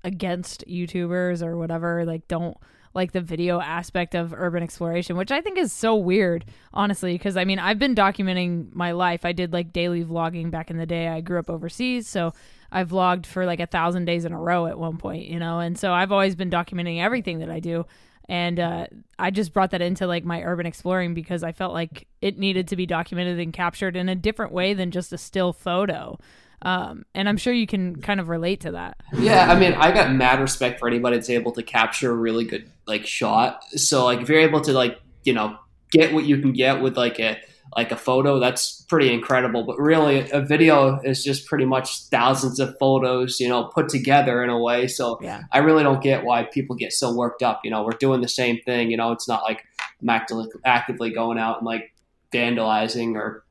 against 0.03 0.65
YouTubers 0.67 1.41
or 1.41 1.57
whatever, 1.57 2.05
like 2.05 2.27
don't 2.27 2.57
like 2.93 3.11
the 3.11 3.21
video 3.21 3.59
aspect 3.59 4.13
of 4.13 4.33
urban 4.33 4.61
exploration, 4.61 5.17
which 5.17 5.31
I 5.31 5.41
think 5.41 5.57
is 5.57 5.73
so 5.73 5.95
weird, 5.95 6.45
honestly, 6.73 7.13
because 7.13 7.37
I 7.37 7.43
mean, 7.43 7.59
I've 7.59 7.79
been 7.79 7.95
documenting 7.95 8.73
my 8.73 8.91
life. 8.91 9.25
I 9.25 9.31
did 9.31 9.51
like 9.51 9.73
daily 9.73 10.03
vlogging 10.03 10.51
back 10.51 10.69
in 10.69 10.77
the 10.77 10.85
day. 10.85 11.07
I 11.07 11.21
grew 11.21 11.39
up 11.39 11.49
overseas, 11.49 12.07
so 12.07 12.33
I 12.71 12.83
vlogged 12.83 13.25
for 13.25 13.45
like 13.45 13.59
a 13.59 13.65
thousand 13.65 14.05
days 14.05 14.25
in 14.25 14.31
a 14.31 14.39
row 14.39 14.67
at 14.67 14.77
one 14.77 14.97
point, 14.97 15.25
you 15.25 15.39
know, 15.39 15.59
and 15.59 15.77
so 15.77 15.91
I've 15.91 16.11
always 16.11 16.35
been 16.35 16.51
documenting 16.51 17.01
everything 17.01 17.39
that 17.39 17.49
I 17.49 17.59
do. 17.59 17.85
And 18.29 18.59
uh, 18.59 18.87
I 19.19 19.31
just 19.31 19.53
brought 19.53 19.71
that 19.71 19.81
into 19.81 20.07
like 20.07 20.23
my 20.23 20.41
urban 20.43 20.65
exploring 20.65 21.13
because 21.13 21.43
I 21.43 21.51
felt 21.51 21.73
like 21.73 22.07
it 22.21 22.37
needed 22.37 22.69
to 22.69 22.75
be 22.75 22.85
documented 22.85 23.39
and 23.39 23.51
captured 23.51 23.97
in 23.97 24.07
a 24.07 24.15
different 24.15 24.53
way 24.53 24.73
than 24.73 24.91
just 24.91 25.11
a 25.11 25.17
still 25.17 25.51
photo. 25.51 26.17
Um, 26.63 27.05
and 27.13 27.27
I'm 27.27 27.37
sure 27.37 27.53
you 27.53 27.67
can 27.67 28.01
kind 28.01 28.19
of 28.19 28.29
relate 28.29 28.61
to 28.61 28.71
that. 28.71 28.97
Yeah, 29.13 29.51
I 29.51 29.59
mean, 29.59 29.73
I 29.73 29.91
got 29.91 30.11
mad 30.13 30.39
respect 30.39 30.79
for 30.79 30.87
anybody 30.87 31.17
that's 31.17 31.29
able 31.29 31.51
to 31.53 31.63
capture 31.63 32.11
a 32.11 32.15
really 32.15 32.45
good 32.45 32.69
like 32.87 33.05
shot. 33.05 33.63
So 33.71 34.05
like 34.05 34.21
if 34.21 34.29
you're 34.29 34.39
able 34.39 34.61
to 34.61 34.73
like, 34.73 34.99
you 35.23 35.33
know, 35.33 35.57
get 35.91 36.13
what 36.13 36.25
you 36.25 36.39
can 36.39 36.53
get 36.53 36.81
with 36.81 36.97
like 36.97 37.19
a 37.19 37.37
like 37.75 37.91
a 37.91 37.95
photo, 37.95 38.39
that's 38.39 38.81
pretty 38.83 39.11
incredible. 39.11 39.63
But 39.63 39.79
really 39.79 40.29
a 40.31 40.41
video 40.41 40.99
is 41.03 41.23
just 41.23 41.47
pretty 41.47 41.65
much 41.65 42.03
thousands 42.05 42.59
of 42.59 42.77
photos, 42.79 43.39
you 43.39 43.49
know, 43.49 43.65
put 43.65 43.89
together 43.89 44.43
in 44.43 44.49
a 44.49 44.59
way. 44.59 44.87
So 44.87 45.19
Yeah. 45.21 45.41
I 45.51 45.59
really 45.59 45.83
don't 45.83 46.01
get 46.01 46.23
why 46.23 46.43
people 46.43 46.75
get 46.75 46.93
so 46.93 47.13
worked 47.13 47.41
up. 47.41 47.61
You 47.63 47.71
know, 47.71 47.83
we're 47.83 47.97
doing 47.97 48.21
the 48.21 48.27
same 48.27 48.59
thing. 48.65 48.91
You 48.91 48.97
know, 48.97 49.11
it's 49.11 49.27
not 49.27 49.43
like 49.43 49.65
I'm 50.01 50.09
actively, 50.09 50.47
actively 50.65 51.09
going 51.11 51.39
out 51.39 51.57
and 51.57 51.65
like 51.65 51.93
vandalizing 52.31 53.15
or 53.15 53.42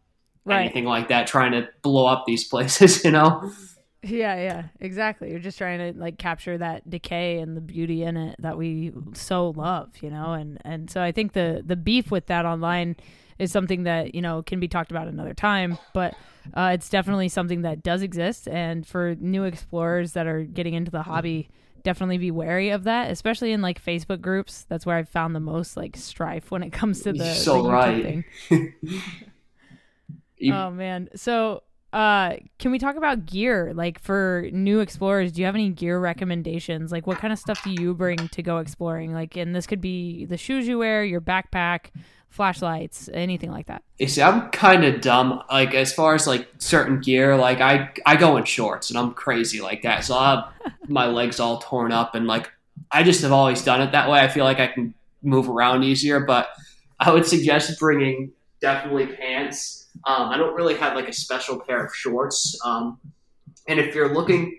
Right. 0.44 0.62
anything 0.62 0.85
like 0.85 1.09
that, 1.09 1.29
trying 1.29 1.53
to 1.53 1.69
blow 1.83 2.06
up 2.06 2.25
these 2.27 2.44
places. 2.44 3.05
You 3.12 3.12
know. 3.12 3.53
Yeah, 4.05 4.35
yeah, 4.35 4.65
exactly. 4.81 5.31
You're 5.31 5.39
just 5.39 5.59
trying 5.59 5.79
to 5.79 5.99
like 5.99 6.19
capture 6.19 6.59
that 6.59 6.89
decay 6.91 7.39
and 7.39 7.56
the 7.56 7.61
beauty 7.61 8.03
in 8.03 8.17
it 8.17 8.37
that 8.41 8.59
we 8.59 8.93
so 9.12 9.50
love, 9.50 9.91
you 10.00 10.11
know. 10.11 10.33
And 10.33 10.59
and 10.65 10.91
so 10.91 11.00
I 11.00 11.12
think 11.12 11.33
the 11.33 11.62
the 11.65 11.77
beef 11.77 12.11
with 12.11 12.27
that 12.27 12.44
online 12.44 12.97
is 13.39 13.53
something 13.53 13.85
that 13.85 14.15
you 14.15 14.21
know 14.21 14.43
can 14.43 14.59
be 14.59 14.67
talked 14.67 14.91
about 14.91 15.06
another 15.06 15.35
time, 15.35 15.79
but 15.94 16.15
uh, 16.55 16.71
it's 16.75 16.89
definitely 16.89 17.29
something 17.29 17.62
that 17.62 17.83
does 17.83 18.03
exist. 18.03 18.49
And 18.49 18.85
for 18.85 19.15
new 19.21 19.44
explorers 19.44 20.12
that 20.12 20.27
are 20.27 20.43
getting 20.43 20.75
into 20.75 20.91
the 20.91 21.03
hobby, 21.03 21.49
definitely 21.85 22.19
be 22.19 22.33
wary 22.33 22.71
of 22.71 22.85
that, 22.85 23.11
especially 23.11 23.53
in 23.53 23.62
like 23.62 23.83
Facebook 23.83 24.21
groups. 24.21 24.67
That's 24.69 24.85
where 24.85 24.97
I've 24.97 25.09
found 25.09 25.35
the 25.35 25.41
most 25.41 25.77
like 25.77 25.97
strife 25.97 26.50
when 26.50 26.62
it 26.62 26.71
comes 26.71 27.03
to 27.03 27.12
the, 27.12 27.35
so 27.35 27.69
right. 27.71 28.25
thing. 28.49 28.75
Oh 30.50 30.71
man. 30.71 31.09
So 31.15 31.62
uh 31.93 32.37
can 32.59 32.71
we 32.71 32.79
talk 32.79 32.97
about 32.97 33.27
gear? 33.27 33.73
Like 33.75 33.99
for 33.99 34.49
new 34.53 34.81
explorers, 34.81 35.33
do 35.33 35.41
you 35.41 35.47
have 35.47 35.55
any 35.55 35.69
gear 35.71 36.00
recommendations? 36.00 36.91
Like 36.91 37.06
what 37.06 37.19
kind 37.19 37.33
of 37.33 37.39
stuff 37.39 37.62
do 37.62 37.71
you 37.71 37.94
bring 37.94 38.17
to 38.29 38.43
go 38.43 38.59
exploring? 38.59 39.12
Like 39.12 39.37
and 39.37 39.55
this 39.55 39.67
could 39.67 39.81
be 39.81 40.25
the 40.25 40.39
shoes 40.39 40.67
you 40.67 40.79
wear, 40.79 41.05
your 41.05 41.21
backpack, 41.21 41.91
flashlights, 42.31 43.11
anything 43.12 43.50
like 43.50 43.67
that. 43.67 43.83
You 43.99 44.09
see, 44.09 44.23
I'm 44.23 44.50
kind 44.50 44.85
of 44.85 45.00
dumb. 45.03 45.43
Like 45.50 45.75
as 45.75 45.93
far 45.93 46.15
as 46.15 46.27
like 46.27 46.49
certain 46.59 47.00
gear, 47.00 47.37
like 47.37 47.61
I 47.61 47.91
I 48.06 48.17
go 48.17 48.37
in 48.39 48.44
shorts 48.44 48.89
and 48.91 48.99
I'm 48.99 49.12
crazy 49.12 49.61
like 49.61 49.83
that. 49.83 50.05
So 50.05 50.17
I 50.17 50.31
have 50.62 50.73
my 50.89 51.06
legs 51.06 51.39
all 51.39 51.59
torn 51.59 51.93
up 51.93 52.15
and 52.15 52.27
like 52.27 52.51
I 52.91 53.03
just 53.03 53.22
have 53.22 53.32
always 53.32 53.63
done 53.63 53.81
it 53.81 53.93
that 53.93 54.11
way. 54.11 54.20
I 54.20 54.29
feel 54.29 54.44
like 54.44 54.61
I 54.61 54.67
can 54.67 54.94
move 55.22 55.49
around 55.49 55.84
easier. 55.84 56.20
But 56.20 56.49
I 56.99 57.13
would 57.13 57.27
suggest 57.27 57.79
bringing 57.79 58.32
definitely 58.61 59.06
pants. 59.06 59.81
Um, 60.05 60.29
I 60.31 60.37
don't 60.37 60.55
really 60.55 60.75
have 60.77 60.96
like 60.96 61.08
a 61.08 61.13
special 61.13 61.61
pair 61.61 61.84
of 61.84 61.94
shorts. 61.94 62.58
Um, 62.65 62.99
and 63.69 63.79
if 63.79 63.94
you're 63.94 64.13
looking 64.13 64.58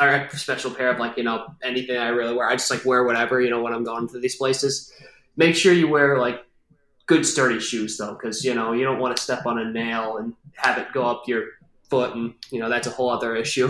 or 0.00 0.08
a 0.08 0.36
special 0.36 0.70
pair 0.70 0.90
of 0.90 0.98
like 0.98 1.16
you 1.16 1.24
know 1.24 1.46
anything 1.62 1.96
I 1.96 2.08
really 2.08 2.34
wear, 2.34 2.48
I 2.48 2.54
just 2.54 2.70
like 2.70 2.84
wear 2.84 3.04
whatever 3.04 3.40
you 3.40 3.50
know 3.50 3.62
when 3.62 3.72
I'm 3.72 3.84
going 3.84 4.08
to 4.08 4.18
these 4.18 4.36
places. 4.36 4.92
Make 5.36 5.54
sure 5.54 5.72
you 5.72 5.88
wear 5.88 6.18
like 6.18 6.44
good 7.06 7.24
sturdy 7.24 7.60
shoes 7.60 7.96
though, 7.96 8.14
because 8.14 8.44
you 8.44 8.54
know 8.54 8.72
you 8.72 8.84
don't 8.84 8.98
want 8.98 9.16
to 9.16 9.22
step 9.22 9.46
on 9.46 9.58
a 9.58 9.70
nail 9.70 10.18
and 10.18 10.34
have 10.54 10.78
it 10.78 10.92
go 10.92 11.04
up 11.04 11.24
your 11.26 11.44
foot, 11.88 12.14
and 12.14 12.34
you 12.50 12.60
know 12.60 12.68
that's 12.68 12.86
a 12.86 12.90
whole 12.90 13.10
other 13.10 13.36
issue 13.44 13.68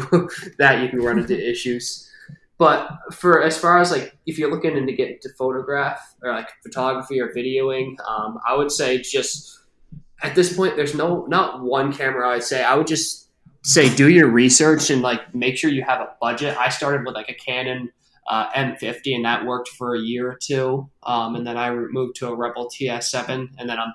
that 0.58 0.82
you 0.82 0.88
can 0.88 1.00
run 1.00 1.18
into 1.18 1.50
issues. 1.50 2.10
But 2.58 2.88
for 3.12 3.42
as 3.42 3.58
far 3.58 3.78
as 3.78 3.90
like 3.90 4.16
if 4.26 4.38
you're 4.38 4.50
looking 4.50 4.76
into 4.76 4.92
get 4.92 5.10
into 5.10 5.28
photograph 5.36 6.14
or 6.22 6.32
like 6.32 6.48
photography 6.62 7.20
or 7.20 7.28
videoing, 7.34 7.96
um, 8.08 8.38
I 8.48 8.56
would 8.56 8.72
say 8.72 8.98
just 8.98 9.60
at 10.22 10.34
this 10.34 10.56
point 10.56 10.76
there's 10.76 10.94
no 10.94 11.26
not 11.26 11.62
one 11.62 11.92
camera. 11.92 12.30
I'd 12.30 12.44
say 12.44 12.62
I 12.62 12.74
would 12.74 12.86
just 12.86 13.28
say 13.62 13.94
do 13.94 14.08
your 14.08 14.28
research 14.28 14.90
and 14.90 15.02
like 15.02 15.34
make 15.34 15.56
sure 15.56 15.70
you 15.70 15.82
have 15.82 16.00
a 16.00 16.14
budget. 16.20 16.56
I 16.56 16.68
started 16.68 17.04
with 17.04 17.14
like 17.14 17.28
a 17.28 17.34
Canon 17.34 17.90
uh, 18.28 18.50
M50 18.52 19.16
and 19.16 19.24
that 19.24 19.44
worked 19.44 19.68
for 19.68 19.94
a 19.94 20.00
year 20.00 20.30
or 20.30 20.38
two, 20.40 20.88
um, 21.04 21.36
and 21.36 21.46
then 21.46 21.56
I 21.56 21.70
moved 21.70 22.16
to 22.16 22.28
a 22.28 22.34
Rebel 22.34 22.68
TS7, 22.68 23.50
and 23.58 23.68
then 23.68 23.78
I'm 23.78 23.94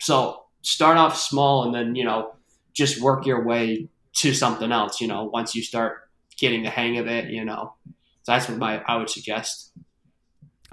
so 0.00 0.44
start 0.62 0.96
off 0.96 1.16
small 1.16 1.64
and 1.64 1.74
then 1.74 1.94
you 1.94 2.04
know 2.04 2.34
just 2.72 3.00
work 3.00 3.26
your 3.26 3.44
way 3.44 3.88
to 4.16 4.34
something 4.34 4.72
else. 4.72 5.00
You 5.00 5.08
know 5.08 5.24
once 5.24 5.54
you 5.54 5.62
start 5.62 6.08
getting 6.38 6.62
the 6.62 6.70
hang 6.70 6.98
of 6.98 7.06
it, 7.06 7.30
you 7.30 7.44
know. 7.44 7.74
So 8.22 8.32
that's 8.32 8.48
what 8.48 8.58
my 8.58 8.82
I 8.86 8.96
would 8.96 9.10
suggest. 9.10 9.72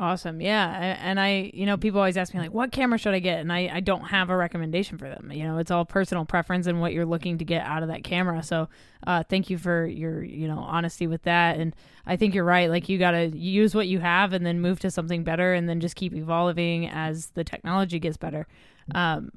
Awesome. 0.01 0.39
Yeah. 0.39 0.97
And 1.01 1.19
I, 1.19 1.51
you 1.53 1.65
know, 1.65 1.75
people 1.75 1.99
always 1.99 2.15
ask 2.15 2.33
me, 2.33 2.39
like, 2.39 2.53
what 2.53 2.71
camera 2.71 2.97
should 2.97 3.13
I 3.13 3.19
get? 3.19 3.39
And 3.39 3.51
I, 3.51 3.69
I 3.73 3.79
don't 3.81 4.05
have 4.05 4.29
a 4.29 4.37
recommendation 4.37 4.97
for 4.97 5.09
them. 5.09 5.29
You 5.29 5.43
know, 5.43 5.57
it's 5.57 5.71
all 5.71 5.83
personal 5.83 6.23
preference 6.23 6.67
and 6.67 6.79
what 6.79 6.93
you're 6.93 7.05
looking 7.05 7.37
to 7.39 7.43
get 7.43 7.65
out 7.65 7.83
of 7.83 7.89
that 7.89 8.05
camera. 8.05 8.41
So 8.41 8.69
uh, 9.05 9.23
thank 9.29 9.49
you 9.49 9.57
for 9.57 9.85
your, 9.85 10.23
you 10.23 10.47
know, 10.47 10.59
honesty 10.59 11.05
with 11.05 11.23
that. 11.23 11.57
And 11.57 11.75
I 12.05 12.15
think 12.15 12.33
you're 12.33 12.45
right. 12.45 12.69
Like, 12.69 12.87
you 12.87 12.97
got 12.97 13.11
to 13.11 13.25
use 13.27 13.75
what 13.75 13.89
you 13.89 13.99
have 13.99 14.31
and 14.31 14.45
then 14.45 14.61
move 14.61 14.79
to 14.79 14.89
something 14.89 15.25
better 15.25 15.53
and 15.53 15.67
then 15.67 15.81
just 15.81 15.97
keep 15.97 16.13
evolving 16.13 16.87
as 16.87 17.27
the 17.31 17.43
technology 17.43 17.99
gets 17.99 18.15
better. 18.15 18.47
Um, 18.95 19.31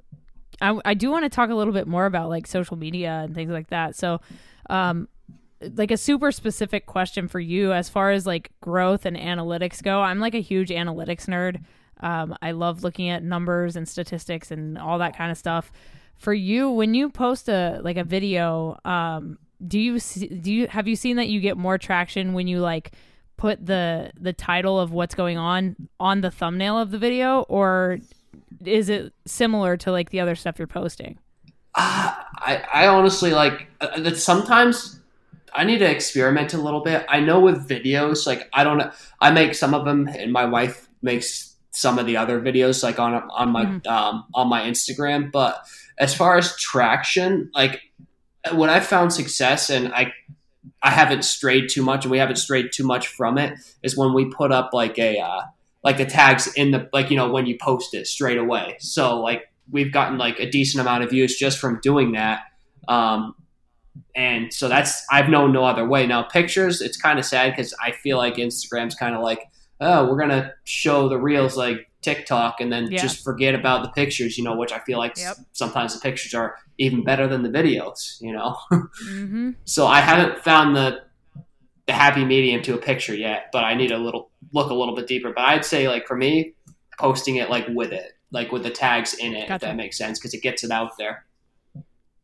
I, 0.60 0.78
I 0.84 0.94
do 0.94 1.10
want 1.10 1.24
to 1.24 1.28
talk 1.28 1.50
a 1.50 1.56
little 1.56 1.72
bit 1.72 1.88
more 1.88 2.06
about 2.06 2.28
like 2.28 2.46
social 2.46 2.76
media 2.76 3.22
and 3.24 3.34
things 3.34 3.50
like 3.50 3.70
that. 3.70 3.96
So, 3.96 4.20
Um, 4.70 5.08
like 5.74 5.90
a 5.90 5.96
super 5.96 6.32
specific 6.32 6.86
question 6.86 7.28
for 7.28 7.40
you 7.40 7.72
as 7.72 7.88
far 7.88 8.10
as 8.10 8.26
like 8.26 8.50
growth 8.60 9.06
and 9.06 9.16
analytics 9.16 9.82
go. 9.82 10.00
I'm 10.00 10.20
like 10.20 10.34
a 10.34 10.40
huge 10.40 10.70
analytics 10.70 11.26
nerd. 11.26 11.62
Um, 12.00 12.36
I 12.42 12.50
love 12.52 12.82
looking 12.82 13.08
at 13.08 13.22
numbers 13.22 13.76
and 13.76 13.88
statistics 13.88 14.50
and 14.50 14.76
all 14.76 14.98
that 14.98 15.16
kind 15.16 15.30
of 15.30 15.38
stuff. 15.38 15.70
For 16.16 16.34
you, 16.34 16.70
when 16.70 16.94
you 16.94 17.10
post 17.10 17.48
a 17.48 17.80
like 17.82 17.96
a 17.96 18.04
video, 18.04 18.78
um, 18.84 19.38
do 19.66 19.78
you 19.78 19.98
do 19.98 20.52
you 20.52 20.66
have 20.68 20.88
you 20.88 20.96
seen 20.96 21.16
that 21.16 21.28
you 21.28 21.40
get 21.40 21.56
more 21.56 21.78
traction 21.78 22.32
when 22.32 22.46
you 22.46 22.60
like 22.60 22.92
put 23.36 23.64
the 23.64 24.12
the 24.20 24.32
title 24.32 24.78
of 24.78 24.92
what's 24.92 25.14
going 25.14 25.38
on 25.38 25.76
on 25.98 26.20
the 26.20 26.30
thumbnail 26.30 26.78
of 26.78 26.90
the 26.90 26.98
video, 26.98 27.40
or 27.42 27.98
is 28.64 28.88
it 28.88 29.12
similar 29.26 29.76
to 29.78 29.90
like 29.90 30.10
the 30.10 30.20
other 30.20 30.34
stuff 30.34 30.58
you're 30.58 30.66
posting? 30.66 31.18
Uh, 31.74 32.14
I 32.36 32.64
I 32.72 32.86
honestly 32.86 33.32
like 33.32 33.68
uh, 33.80 34.00
that 34.00 34.16
sometimes 34.16 35.00
I 35.54 35.64
need 35.64 35.78
to 35.78 35.90
experiment 35.90 36.54
a 36.54 36.58
little 36.58 36.82
bit. 36.82 37.04
I 37.08 37.20
know 37.20 37.40
with 37.40 37.68
videos, 37.68 38.26
like 38.26 38.48
I 38.52 38.64
don't, 38.64 38.92
I 39.20 39.30
make 39.30 39.54
some 39.54 39.74
of 39.74 39.84
them, 39.84 40.08
and 40.08 40.32
my 40.32 40.44
wife 40.44 40.88
makes 41.02 41.56
some 41.70 41.98
of 41.98 42.06
the 42.06 42.16
other 42.16 42.40
videos, 42.40 42.82
like 42.82 42.98
on 42.98 43.14
on 43.14 43.50
my 43.50 43.64
mm-hmm. 43.64 43.88
um, 43.88 44.24
on 44.34 44.48
my 44.48 44.62
Instagram. 44.62 45.30
But 45.32 45.58
as 45.98 46.14
far 46.14 46.38
as 46.38 46.56
traction, 46.56 47.50
like 47.54 47.80
when 48.52 48.70
I 48.70 48.80
found 48.80 49.12
success, 49.12 49.70
and 49.70 49.92
I 49.94 50.12
I 50.82 50.90
haven't 50.90 51.24
strayed 51.24 51.68
too 51.68 51.82
much, 51.82 52.04
and 52.04 52.12
we 52.12 52.18
haven't 52.18 52.36
strayed 52.36 52.72
too 52.72 52.84
much 52.84 53.08
from 53.08 53.38
it, 53.38 53.58
is 53.82 53.96
when 53.96 54.14
we 54.14 54.26
put 54.26 54.52
up 54.52 54.70
like 54.72 54.98
a 54.98 55.18
uh, 55.18 55.42
like 55.82 55.96
the 55.96 56.06
tags 56.06 56.52
in 56.54 56.70
the 56.70 56.88
like 56.92 57.10
you 57.10 57.16
know 57.16 57.30
when 57.30 57.46
you 57.46 57.56
post 57.60 57.94
it 57.94 58.06
straight 58.06 58.38
away. 58.38 58.76
So 58.80 59.20
like 59.20 59.50
we've 59.70 59.92
gotten 59.92 60.18
like 60.18 60.38
a 60.38 60.50
decent 60.50 60.80
amount 60.80 61.04
of 61.04 61.10
views 61.10 61.36
just 61.36 61.58
from 61.58 61.80
doing 61.82 62.12
that. 62.12 62.42
Um, 62.88 63.34
and 64.14 64.52
so 64.52 64.68
that's 64.68 65.04
I've 65.10 65.28
known 65.28 65.52
no 65.52 65.64
other 65.64 65.86
way. 65.86 66.06
Now 66.06 66.22
pictures, 66.22 66.80
it's 66.80 66.96
kind 66.96 67.18
of 67.18 67.24
sad 67.24 67.52
because 67.52 67.74
I 67.82 67.92
feel 67.92 68.16
like 68.16 68.34
Instagram's 68.34 68.94
kind 68.94 69.14
of 69.14 69.22
like, 69.22 69.50
oh, 69.80 70.08
we're 70.08 70.18
gonna 70.18 70.52
show 70.64 71.08
the 71.08 71.18
reels 71.18 71.56
like 71.56 71.88
TikTok 72.02 72.60
and 72.60 72.72
then 72.72 72.90
yeah. 72.90 73.00
just 73.00 73.24
forget 73.24 73.54
about 73.54 73.82
the 73.82 73.90
pictures, 73.90 74.36
you 74.36 74.44
know, 74.44 74.56
which 74.56 74.72
I 74.72 74.80
feel 74.80 74.98
like 74.98 75.16
yep. 75.16 75.36
sometimes 75.52 75.94
the 75.94 76.00
pictures 76.00 76.34
are 76.34 76.56
even 76.78 77.04
better 77.04 77.26
than 77.26 77.42
the 77.42 77.48
videos, 77.48 78.20
you 78.20 78.32
know. 78.32 78.56
mm-hmm. 78.72 79.50
So 79.64 79.86
I 79.86 80.00
haven't 80.00 80.38
found 80.40 80.76
the 80.76 81.02
the 81.86 81.92
happy 81.92 82.24
medium 82.24 82.62
to 82.62 82.74
a 82.74 82.78
picture 82.78 83.14
yet, 83.14 83.46
but 83.52 83.64
I 83.64 83.74
need 83.74 83.90
a 83.90 83.98
little 83.98 84.30
look 84.52 84.70
a 84.70 84.74
little 84.74 84.94
bit 84.94 85.06
deeper. 85.06 85.32
But 85.32 85.44
I'd 85.44 85.64
say 85.64 85.88
like 85.88 86.06
for 86.06 86.16
me, 86.16 86.54
posting 86.98 87.36
it 87.36 87.50
like 87.50 87.66
with 87.68 87.92
it, 87.92 88.12
like 88.30 88.52
with 88.52 88.62
the 88.62 88.70
tags 88.70 89.14
in 89.14 89.34
it, 89.34 89.48
gotcha. 89.48 89.54
if 89.54 89.60
that 89.62 89.76
makes 89.76 89.98
sense, 89.98 90.18
because 90.18 90.34
it 90.34 90.42
gets 90.42 90.64
it 90.64 90.70
out 90.70 90.96
there. 90.98 91.24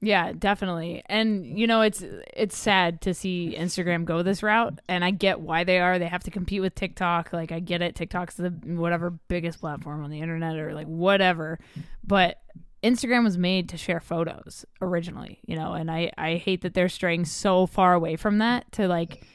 Yeah, 0.00 0.32
definitely. 0.32 1.02
And 1.06 1.58
you 1.58 1.66
know, 1.66 1.80
it's 1.80 2.04
it's 2.34 2.56
sad 2.56 3.00
to 3.02 3.14
see 3.14 3.56
Instagram 3.58 4.04
go 4.04 4.22
this 4.22 4.42
route 4.42 4.80
and 4.88 5.04
I 5.04 5.10
get 5.10 5.40
why 5.40 5.64
they 5.64 5.80
are. 5.80 5.98
They 5.98 6.06
have 6.06 6.22
to 6.24 6.30
compete 6.30 6.60
with 6.60 6.74
TikTok. 6.74 7.32
Like 7.32 7.50
I 7.50 7.58
get 7.58 7.82
it. 7.82 7.96
TikTok's 7.96 8.34
the 8.34 8.50
whatever 8.50 9.10
biggest 9.10 9.60
platform 9.60 10.04
on 10.04 10.10
the 10.10 10.20
internet 10.20 10.56
or 10.56 10.72
like 10.72 10.86
whatever. 10.86 11.58
But 12.04 12.40
Instagram 12.82 13.24
was 13.24 13.36
made 13.36 13.68
to 13.70 13.76
share 13.76 13.98
photos 13.98 14.64
originally, 14.80 15.40
you 15.46 15.56
know, 15.56 15.72
and 15.72 15.90
I 15.90 16.12
I 16.16 16.36
hate 16.36 16.62
that 16.62 16.74
they're 16.74 16.88
straying 16.88 17.24
so 17.24 17.66
far 17.66 17.92
away 17.94 18.14
from 18.14 18.38
that 18.38 18.70
to 18.72 18.86
like 18.86 19.26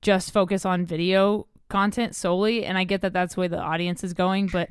just 0.00 0.32
focus 0.32 0.64
on 0.64 0.86
video 0.86 1.48
content 1.68 2.14
solely 2.14 2.64
and 2.64 2.78
I 2.78 2.84
get 2.84 3.00
that 3.00 3.12
that's 3.12 3.36
where 3.36 3.48
the 3.48 3.58
audience 3.58 4.04
is 4.04 4.12
going, 4.14 4.46
but 4.46 4.68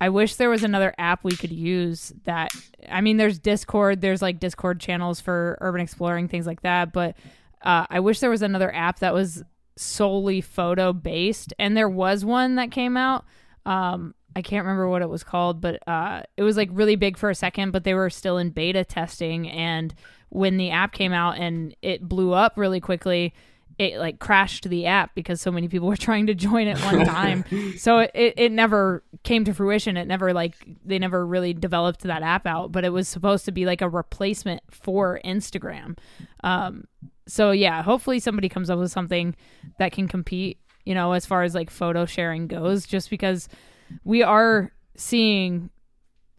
I 0.00 0.08
wish 0.08 0.36
there 0.36 0.48
was 0.48 0.64
another 0.64 0.94
app 0.98 1.24
we 1.24 1.36
could 1.36 1.52
use 1.52 2.12
that. 2.24 2.50
I 2.88 3.02
mean, 3.02 3.18
there's 3.18 3.38
Discord, 3.38 4.00
there's 4.00 4.22
like 4.22 4.40
Discord 4.40 4.80
channels 4.80 5.20
for 5.20 5.58
urban 5.60 5.82
exploring, 5.82 6.28
things 6.28 6.46
like 6.46 6.62
that. 6.62 6.92
But 6.92 7.16
uh, 7.62 7.86
I 7.90 8.00
wish 8.00 8.20
there 8.20 8.30
was 8.30 8.42
another 8.42 8.74
app 8.74 9.00
that 9.00 9.12
was 9.12 9.44
solely 9.76 10.40
photo 10.40 10.92
based. 10.92 11.52
And 11.58 11.76
there 11.76 11.88
was 11.88 12.24
one 12.24 12.54
that 12.54 12.70
came 12.70 12.96
out. 12.96 13.24
Um, 13.66 14.14
I 14.34 14.42
can't 14.42 14.64
remember 14.64 14.88
what 14.88 15.02
it 15.02 15.10
was 15.10 15.24
called, 15.24 15.60
but 15.60 15.86
uh, 15.86 16.22
it 16.36 16.42
was 16.42 16.56
like 16.56 16.70
really 16.72 16.96
big 16.96 17.18
for 17.18 17.30
a 17.30 17.34
second, 17.34 17.72
but 17.72 17.84
they 17.84 17.94
were 17.94 18.10
still 18.10 18.38
in 18.38 18.50
beta 18.50 18.84
testing. 18.84 19.50
And 19.50 19.94
when 20.28 20.56
the 20.56 20.70
app 20.70 20.92
came 20.92 21.12
out 21.12 21.38
and 21.38 21.74
it 21.82 22.08
blew 22.08 22.32
up 22.32 22.54
really 22.56 22.80
quickly, 22.80 23.34
it 23.80 23.98
like 23.98 24.18
crashed 24.18 24.68
the 24.68 24.84
app 24.84 25.14
because 25.14 25.40
so 25.40 25.50
many 25.50 25.66
people 25.66 25.88
were 25.88 25.96
trying 26.08 26.26
to 26.26 26.34
join 26.34 26.68
at 26.68 26.78
one 26.80 27.04
time. 27.06 27.44
so 27.78 28.00
it, 28.00 28.34
it 28.36 28.52
never 28.52 29.02
came 29.22 29.44
to 29.46 29.54
fruition. 29.54 29.96
It 29.96 30.06
never 30.06 30.34
like 30.34 30.54
they 30.84 30.98
never 30.98 31.26
really 31.26 31.54
developed 31.54 32.02
that 32.02 32.22
app 32.22 32.46
out, 32.46 32.70
but 32.72 32.84
it 32.84 32.90
was 32.90 33.08
supposed 33.08 33.46
to 33.46 33.52
be 33.52 33.64
like 33.64 33.80
a 33.80 33.88
replacement 33.88 34.62
for 34.70 35.18
Instagram. 35.24 35.96
Um, 36.44 36.84
so 37.26 37.52
yeah, 37.52 37.82
hopefully 37.82 38.20
somebody 38.20 38.50
comes 38.50 38.68
up 38.68 38.78
with 38.78 38.92
something 38.92 39.34
that 39.78 39.92
can 39.92 40.08
compete, 40.08 40.58
you 40.84 40.94
know, 40.94 41.12
as 41.12 41.24
far 41.24 41.42
as 41.42 41.54
like 41.54 41.70
photo 41.70 42.04
sharing 42.04 42.48
goes, 42.48 42.86
just 42.86 43.08
because 43.08 43.48
we 44.04 44.22
are 44.22 44.72
seeing 44.94 45.70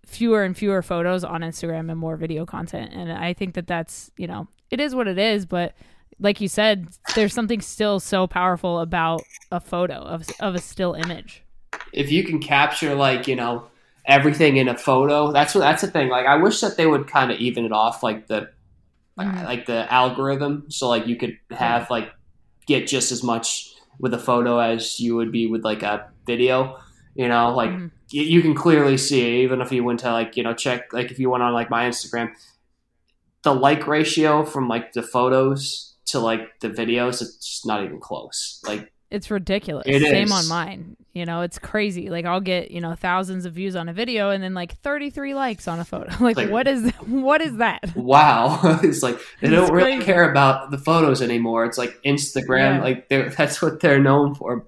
fewer 0.05 0.43
and 0.43 0.55
fewer 0.55 0.83
photos 0.83 1.24
on 1.24 1.41
Instagram 1.41 1.89
and 1.89 1.98
more 1.98 2.17
video 2.17 2.45
content. 2.45 2.91
And 2.93 3.12
I 3.12 3.33
think 3.33 3.55
that 3.55 3.65
that's, 3.65 4.12
you 4.17 4.27
know, 4.27 4.48
it 4.69 4.79
is 4.79 4.93
what 4.93 5.07
it 5.07 5.17
is, 5.17 5.48
but 5.48 5.74
like 6.22 6.40
you 6.40 6.48
said, 6.48 6.88
there's 7.16 7.34
something 7.34 7.62
still 7.62 8.00
so 8.00 8.28
powerful 8.28 8.80
about 8.80 9.24
a 9.51 9.60
photo 9.60 9.96
of 9.96 10.30
of 10.40 10.56
a 10.56 10.60
still 10.60 10.94
image. 10.94 11.44
If 11.92 12.12
you 12.12 12.24
can 12.24 12.40
capture 12.40 12.96
like 12.96 13.28
you 13.28 13.36
know 13.36 13.68
everything 14.06 14.58
in 14.58 14.68
a 14.68 14.78
photo, 14.78 15.32
that's 15.32 15.54
what 15.54 15.62
that's 15.62 15.82
the 15.82 15.90
thing. 15.90 16.10
Like 16.10 16.28
I 16.28 16.38
wish 16.38 16.62
that 16.62 16.78
they 16.78 16.86
would 16.86 17.08
kind 17.08 17.32
of 17.32 17.40
even 17.40 17.66
it 17.66 17.72
off, 17.72 18.04
like 18.04 18.28
the 18.28 18.50
mm-hmm. 19.20 19.44
like 19.44 19.66
the 19.66 19.92
algorithm, 19.92 20.66
so 20.70 20.88
like 20.88 21.08
you 21.08 21.16
could 21.16 21.38
have 21.50 21.90
like 21.90 22.12
get 22.68 22.88
just 22.88 23.12
as 23.12 23.24
much 23.24 23.74
with 24.00 24.13
a 24.13 24.20
photo 24.20 24.60
as 24.60 25.00
you 25.00 25.16
would 25.16 25.32
be 25.32 25.48
with 25.48 25.63
like 25.63 25.84
a 25.84 26.08
video. 26.25 26.78
You 27.16 27.28
know, 27.28 27.54
like 27.54 27.72
mm-hmm. 27.72 27.88
you, 28.12 28.24
you 28.24 28.42
can 28.42 28.54
clearly 28.54 28.98
see 28.98 29.42
even 29.42 29.60
if 29.60 29.72
you 29.72 29.84
went 29.84 30.01
to 30.01 30.12
like 30.12 30.38
you 30.38 30.44
know 30.44 30.54
check 30.54 30.94
like 30.94 31.12
if 31.12 31.20
you 31.20 31.32
went 31.32 31.44
on 31.44 31.54
like 31.54 31.72
my 31.72 31.90
Instagram, 31.90 32.32
the 33.42 33.54
like 33.54 33.88
ratio 33.88 34.46
from 34.46 34.68
like 34.68 34.94
the 34.94 35.01
photos 35.01 35.90
to 36.08 36.20
like 36.20 36.60
the 36.60 36.70
videos, 36.70 37.22
it's 37.22 37.65
not 37.65 37.84
even 37.84 38.00
close. 38.00 38.62
Like 38.65 38.91
it's 39.10 39.29
ridiculous. 39.29 39.84
It 39.88 40.01
Same 40.01 40.27
is. 40.27 40.31
on 40.31 40.48
mine. 40.48 40.98
You 41.13 41.25
know, 41.25 41.41
it's 41.41 41.60
crazy. 41.60 42.10
Like 42.10 42.25
I'll 42.25 42.39
get, 42.39 42.72
you 42.72 42.79
know, 42.79 42.96
thousands 42.96 43.46
of 43.46 43.53
views 43.53 43.75
on 43.75 43.89
a 43.89 43.93
video 43.93 44.29
and 44.29 44.41
then 44.41 44.53
like 44.53 44.79
33 44.79 45.34
likes 45.34 45.67
on 45.67 45.79
a 45.79 45.86
photo. 45.86 46.12
like, 46.24 46.38
like 46.38 46.50
what 46.50 46.67
is 46.67 46.91
what 47.05 47.41
is 47.41 47.58
that? 47.58 47.96
Wow. 47.96 48.79
it's 48.84 49.03
like 49.03 49.17
they 49.41 49.48
it's 49.48 49.55
don't 49.55 49.70
crazy. 49.70 49.91
really 49.91 50.03
care 50.03 50.29
about 50.29 50.72
the 50.72 50.77
photos 50.77 51.22
anymore. 51.22 51.65
It's 51.65 51.77
like 51.77 52.01
Instagram, 52.03 52.77
yeah. 52.77 52.81
like 52.81 53.10
they 53.10 53.27
that's 53.29 53.62
what 53.62 53.81
they're 53.81 54.00
known 54.00 54.36
for. 54.36 54.65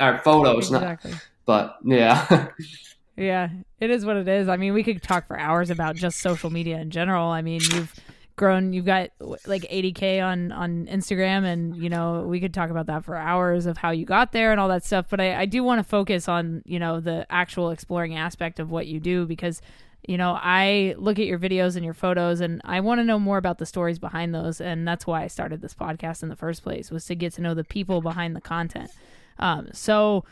Our 0.00 0.18
photos, 0.18 0.66
exactly. 0.70 1.12
not 1.12 1.20
but 1.46 1.78
yeah. 1.84 2.48
yeah, 3.16 3.48
it 3.80 3.90
is 3.90 4.04
what 4.04 4.16
it 4.16 4.28
is. 4.28 4.48
I 4.48 4.56
mean, 4.56 4.74
we 4.74 4.82
could 4.82 5.02
talk 5.02 5.26
for 5.26 5.38
hours 5.38 5.70
about 5.70 5.96
just 5.96 6.18
social 6.18 6.50
media 6.50 6.78
in 6.78 6.90
general. 6.90 7.28
I 7.28 7.40
mean, 7.40 7.60
you've 7.72 7.94
grown 8.36 8.72
you've 8.72 8.84
got 8.84 9.10
like 9.18 9.62
80k 9.62 10.22
on 10.22 10.52
on 10.52 10.86
instagram 10.86 11.44
and 11.44 11.76
you 11.76 11.88
know 11.88 12.22
we 12.22 12.38
could 12.38 12.52
talk 12.52 12.70
about 12.70 12.86
that 12.86 13.04
for 13.04 13.16
hours 13.16 13.66
of 13.66 13.78
how 13.78 13.90
you 13.90 14.04
got 14.04 14.32
there 14.32 14.52
and 14.52 14.60
all 14.60 14.68
that 14.68 14.84
stuff 14.84 15.06
but 15.08 15.20
i, 15.20 15.40
I 15.40 15.46
do 15.46 15.64
want 15.64 15.78
to 15.78 15.84
focus 15.84 16.28
on 16.28 16.62
you 16.66 16.78
know 16.78 17.00
the 17.00 17.26
actual 17.30 17.70
exploring 17.70 18.14
aspect 18.14 18.60
of 18.60 18.70
what 18.70 18.86
you 18.86 19.00
do 19.00 19.26
because 19.26 19.62
you 20.06 20.18
know 20.18 20.38
i 20.40 20.94
look 20.98 21.18
at 21.18 21.26
your 21.26 21.38
videos 21.38 21.76
and 21.76 21.84
your 21.84 21.94
photos 21.94 22.40
and 22.40 22.60
i 22.64 22.78
want 22.80 23.00
to 23.00 23.04
know 23.04 23.18
more 23.18 23.38
about 23.38 23.58
the 23.58 23.66
stories 23.66 23.98
behind 23.98 24.34
those 24.34 24.60
and 24.60 24.86
that's 24.86 25.06
why 25.06 25.24
i 25.24 25.26
started 25.26 25.62
this 25.62 25.74
podcast 25.74 26.22
in 26.22 26.28
the 26.28 26.36
first 26.36 26.62
place 26.62 26.90
was 26.90 27.06
to 27.06 27.14
get 27.14 27.32
to 27.32 27.40
know 27.40 27.54
the 27.54 27.64
people 27.64 28.00
behind 28.00 28.36
the 28.36 28.40
content. 28.40 28.90
Um, 29.38 29.68
so 29.72 30.24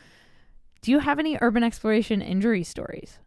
do 0.83 0.91
you 0.91 0.99
have 0.99 1.19
any 1.19 1.39
urban 1.41 1.63
exploration 1.63 2.23
injury 2.23 2.63
stories? 2.63 3.19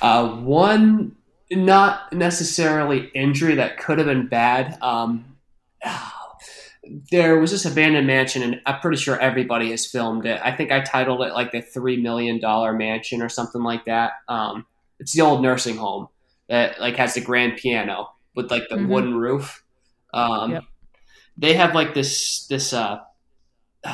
Uh, 0.00 0.28
one 0.28 1.16
not 1.56 2.12
necessarily 2.12 3.10
injury 3.14 3.56
that 3.56 3.78
could 3.78 3.98
have 3.98 4.06
been 4.06 4.28
bad. 4.28 4.78
Um, 4.82 5.36
there 7.10 7.38
was 7.38 7.50
this 7.50 7.64
abandoned 7.64 8.06
mansion, 8.06 8.42
and 8.42 8.60
I'm 8.66 8.80
pretty 8.80 8.98
sure 8.98 9.18
everybody 9.18 9.70
has 9.70 9.86
filmed 9.86 10.26
it. 10.26 10.40
I 10.42 10.52
think 10.52 10.70
I 10.70 10.80
titled 10.80 11.22
it 11.22 11.32
like 11.32 11.52
the 11.52 11.60
three 11.60 12.00
million 12.00 12.40
dollar 12.40 12.72
mansion 12.72 13.22
or 13.22 13.28
something 13.28 13.62
like 13.62 13.84
that. 13.86 14.12
Um, 14.28 14.66
it's 14.98 15.12
the 15.12 15.22
old 15.22 15.42
nursing 15.42 15.76
home 15.76 16.08
that 16.48 16.80
like 16.80 16.96
has 16.96 17.14
the 17.14 17.20
grand 17.20 17.56
piano 17.56 18.10
with 18.34 18.50
like 18.50 18.68
the 18.68 18.76
mm-hmm. 18.76 18.88
wooden 18.88 19.16
roof. 19.16 19.62
Um, 20.12 20.52
yep. 20.52 20.64
They 21.36 21.54
have 21.54 21.74
like 21.74 21.94
this 21.94 22.46
this 22.46 22.72
uh, 22.72 23.00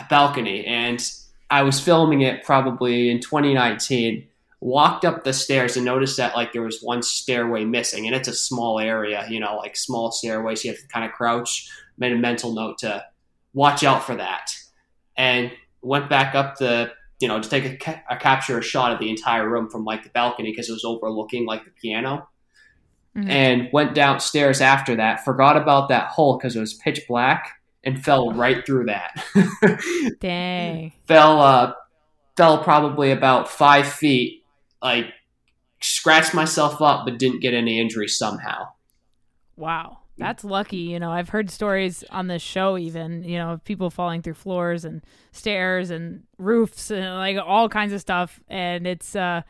balcony, 0.08 0.64
and 0.66 1.02
I 1.50 1.62
was 1.62 1.80
filming 1.80 2.22
it 2.22 2.44
probably 2.44 3.10
in 3.10 3.20
2019 3.20 4.26
walked 4.60 5.04
up 5.04 5.24
the 5.24 5.32
stairs 5.32 5.76
and 5.76 5.86
noticed 5.86 6.16
that 6.16 6.36
like 6.36 6.52
there 6.52 6.62
was 6.62 6.80
one 6.82 7.02
stairway 7.02 7.64
missing 7.64 8.06
and 8.06 8.14
it's 8.14 8.28
a 8.28 8.34
small 8.34 8.78
area 8.78 9.26
you 9.30 9.40
know 9.40 9.56
like 9.56 9.74
small 9.74 10.12
stairways 10.12 10.64
you 10.64 10.70
have 10.70 10.80
to 10.80 10.86
kind 10.88 11.04
of 11.04 11.12
crouch 11.12 11.68
made 11.96 12.12
a 12.12 12.16
mental 12.16 12.52
note 12.52 12.76
to 12.76 13.02
watch 13.54 13.82
out 13.82 14.04
for 14.04 14.14
that 14.14 14.50
and 15.16 15.50
went 15.80 16.10
back 16.10 16.34
up 16.34 16.58
the 16.58 16.90
you 17.20 17.28
know 17.28 17.40
to 17.40 17.48
take 17.48 17.64
a, 17.64 17.76
ca- 17.76 18.02
a 18.10 18.16
capture 18.16 18.58
a 18.58 18.62
shot 18.62 18.92
of 18.92 18.98
the 18.98 19.08
entire 19.08 19.48
room 19.48 19.70
from 19.70 19.84
like 19.84 20.02
the 20.02 20.10
balcony 20.10 20.50
because 20.50 20.68
it 20.68 20.72
was 20.72 20.84
overlooking 20.84 21.46
like 21.46 21.64
the 21.64 21.70
piano 21.70 22.28
mm-hmm. 23.16 23.28
and 23.28 23.68
went 23.72 23.94
downstairs 23.94 24.60
after 24.60 24.96
that. 24.96 25.24
Forgot 25.24 25.56
about 25.56 25.88
that 25.88 26.08
hole 26.08 26.36
because 26.36 26.56
it 26.56 26.60
was 26.60 26.74
pitch 26.74 27.02
black 27.08 27.60
and 27.84 28.02
fell 28.02 28.32
right 28.32 28.64
through 28.64 28.86
that. 28.86 29.24
Dang. 30.20 30.92
fell 31.06 31.40
uh, 31.40 31.72
fell 32.36 32.62
probably 32.62 33.10
about 33.10 33.48
five 33.48 33.86
feet. 33.86 34.39
Like 34.82 35.06
scratched 35.80 36.34
myself 36.34 36.80
up, 36.80 37.04
but 37.04 37.18
didn't 37.18 37.40
get 37.40 37.54
any 37.54 37.80
injuries 37.80 38.16
somehow. 38.16 38.68
Wow. 39.56 39.98
That's 40.20 40.44
lucky. 40.44 40.76
You 40.76 41.00
know, 41.00 41.10
I've 41.10 41.30
heard 41.30 41.50
stories 41.50 42.04
on 42.10 42.26
this 42.26 42.42
show, 42.42 42.76
even, 42.76 43.24
you 43.24 43.38
know, 43.38 43.52
of 43.52 43.64
people 43.64 43.88
falling 43.88 44.20
through 44.20 44.34
floors 44.34 44.84
and 44.84 45.02
stairs 45.32 45.90
and 45.90 46.24
roofs 46.36 46.90
and 46.90 47.06
like 47.16 47.38
all 47.38 47.70
kinds 47.70 47.94
of 47.94 48.02
stuff. 48.02 48.38
And 48.46 48.86
it's, 48.86 49.16
uh, 49.16 49.40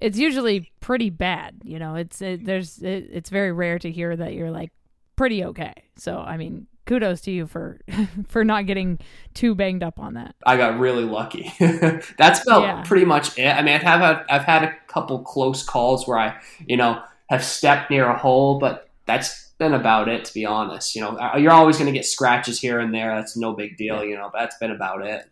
it's 0.00 0.16
usually 0.16 0.70
pretty 0.78 1.10
bad. 1.10 1.56
You 1.64 1.80
know, 1.80 1.96
it's, 1.96 2.22
it, 2.22 2.44
there's, 2.44 2.78
it, 2.82 3.08
it's 3.10 3.30
very 3.30 3.50
rare 3.50 3.80
to 3.80 3.90
hear 3.90 4.14
that 4.14 4.34
you're 4.34 4.52
like 4.52 4.70
pretty 5.16 5.42
okay. 5.44 5.74
So, 5.96 6.18
I 6.18 6.36
mean, 6.36 6.68
kudos 6.86 7.20
to 7.22 7.30
you 7.30 7.46
for, 7.46 7.80
for 8.28 8.44
not 8.44 8.66
getting 8.66 8.98
too 9.34 9.54
banged 9.54 9.82
up 9.82 9.98
on 9.98 10.14
that. 10.14 10.34
I 10.44 10.56
got 10.56 10.78
really 10.78 11.04
lucky. 11.04 11.52
That's 11.58 12.42
about 12.42 12.62
yeah. 12.62 12.82
pretty 12.84 13.04
much 13.04 13.38
it. 13.38 13.48
I 13.48 13.62
mean, 13.62 13.74
I've 13.74 13.82
had, 13.82 14.24
I've 14.30 14.44
had 14.44 14.64
a 14.64 14.74
couple 14.86 15.18
close 15.20 15.62
calls 15.62 16.08
where 16.08 16.18
I, 16.18 16.40
you 16.66 16.76
know, 16.76 17.02
have 17.28 17.44
stepped 17.44 17.90
near 17.90 18.06
a 18.06 18.16
hole, 18.16 18.58
but 18.58 18.88
that's 19.04 19.52
been 19.58 19.74
about 19.74 20.08
it, 20.08 20.24
to 20.26 20.34
be 20.34 20.44
honest. 20.44 20.94
You 20.94 21.02
know, 21.02 21.36
you're 21.36 21.52
always 21.52 21.76
going 21.76 21.86
to 21.86 21.92
get 21.92 22.06
scratches 22.06 22.60
here 22.60 22.78
and 22.78 22.94
there. 22.94 23.14
That's 23.14 23.36
no 23.36 23.52
big 23.52 23.76
deal. 23.76 24.04
You 24.04 24.16
know, 24.16 24.30
that's 24.32 24.56
been 24.58 24.70
about 24.70 25.04
it. 25.04 25.28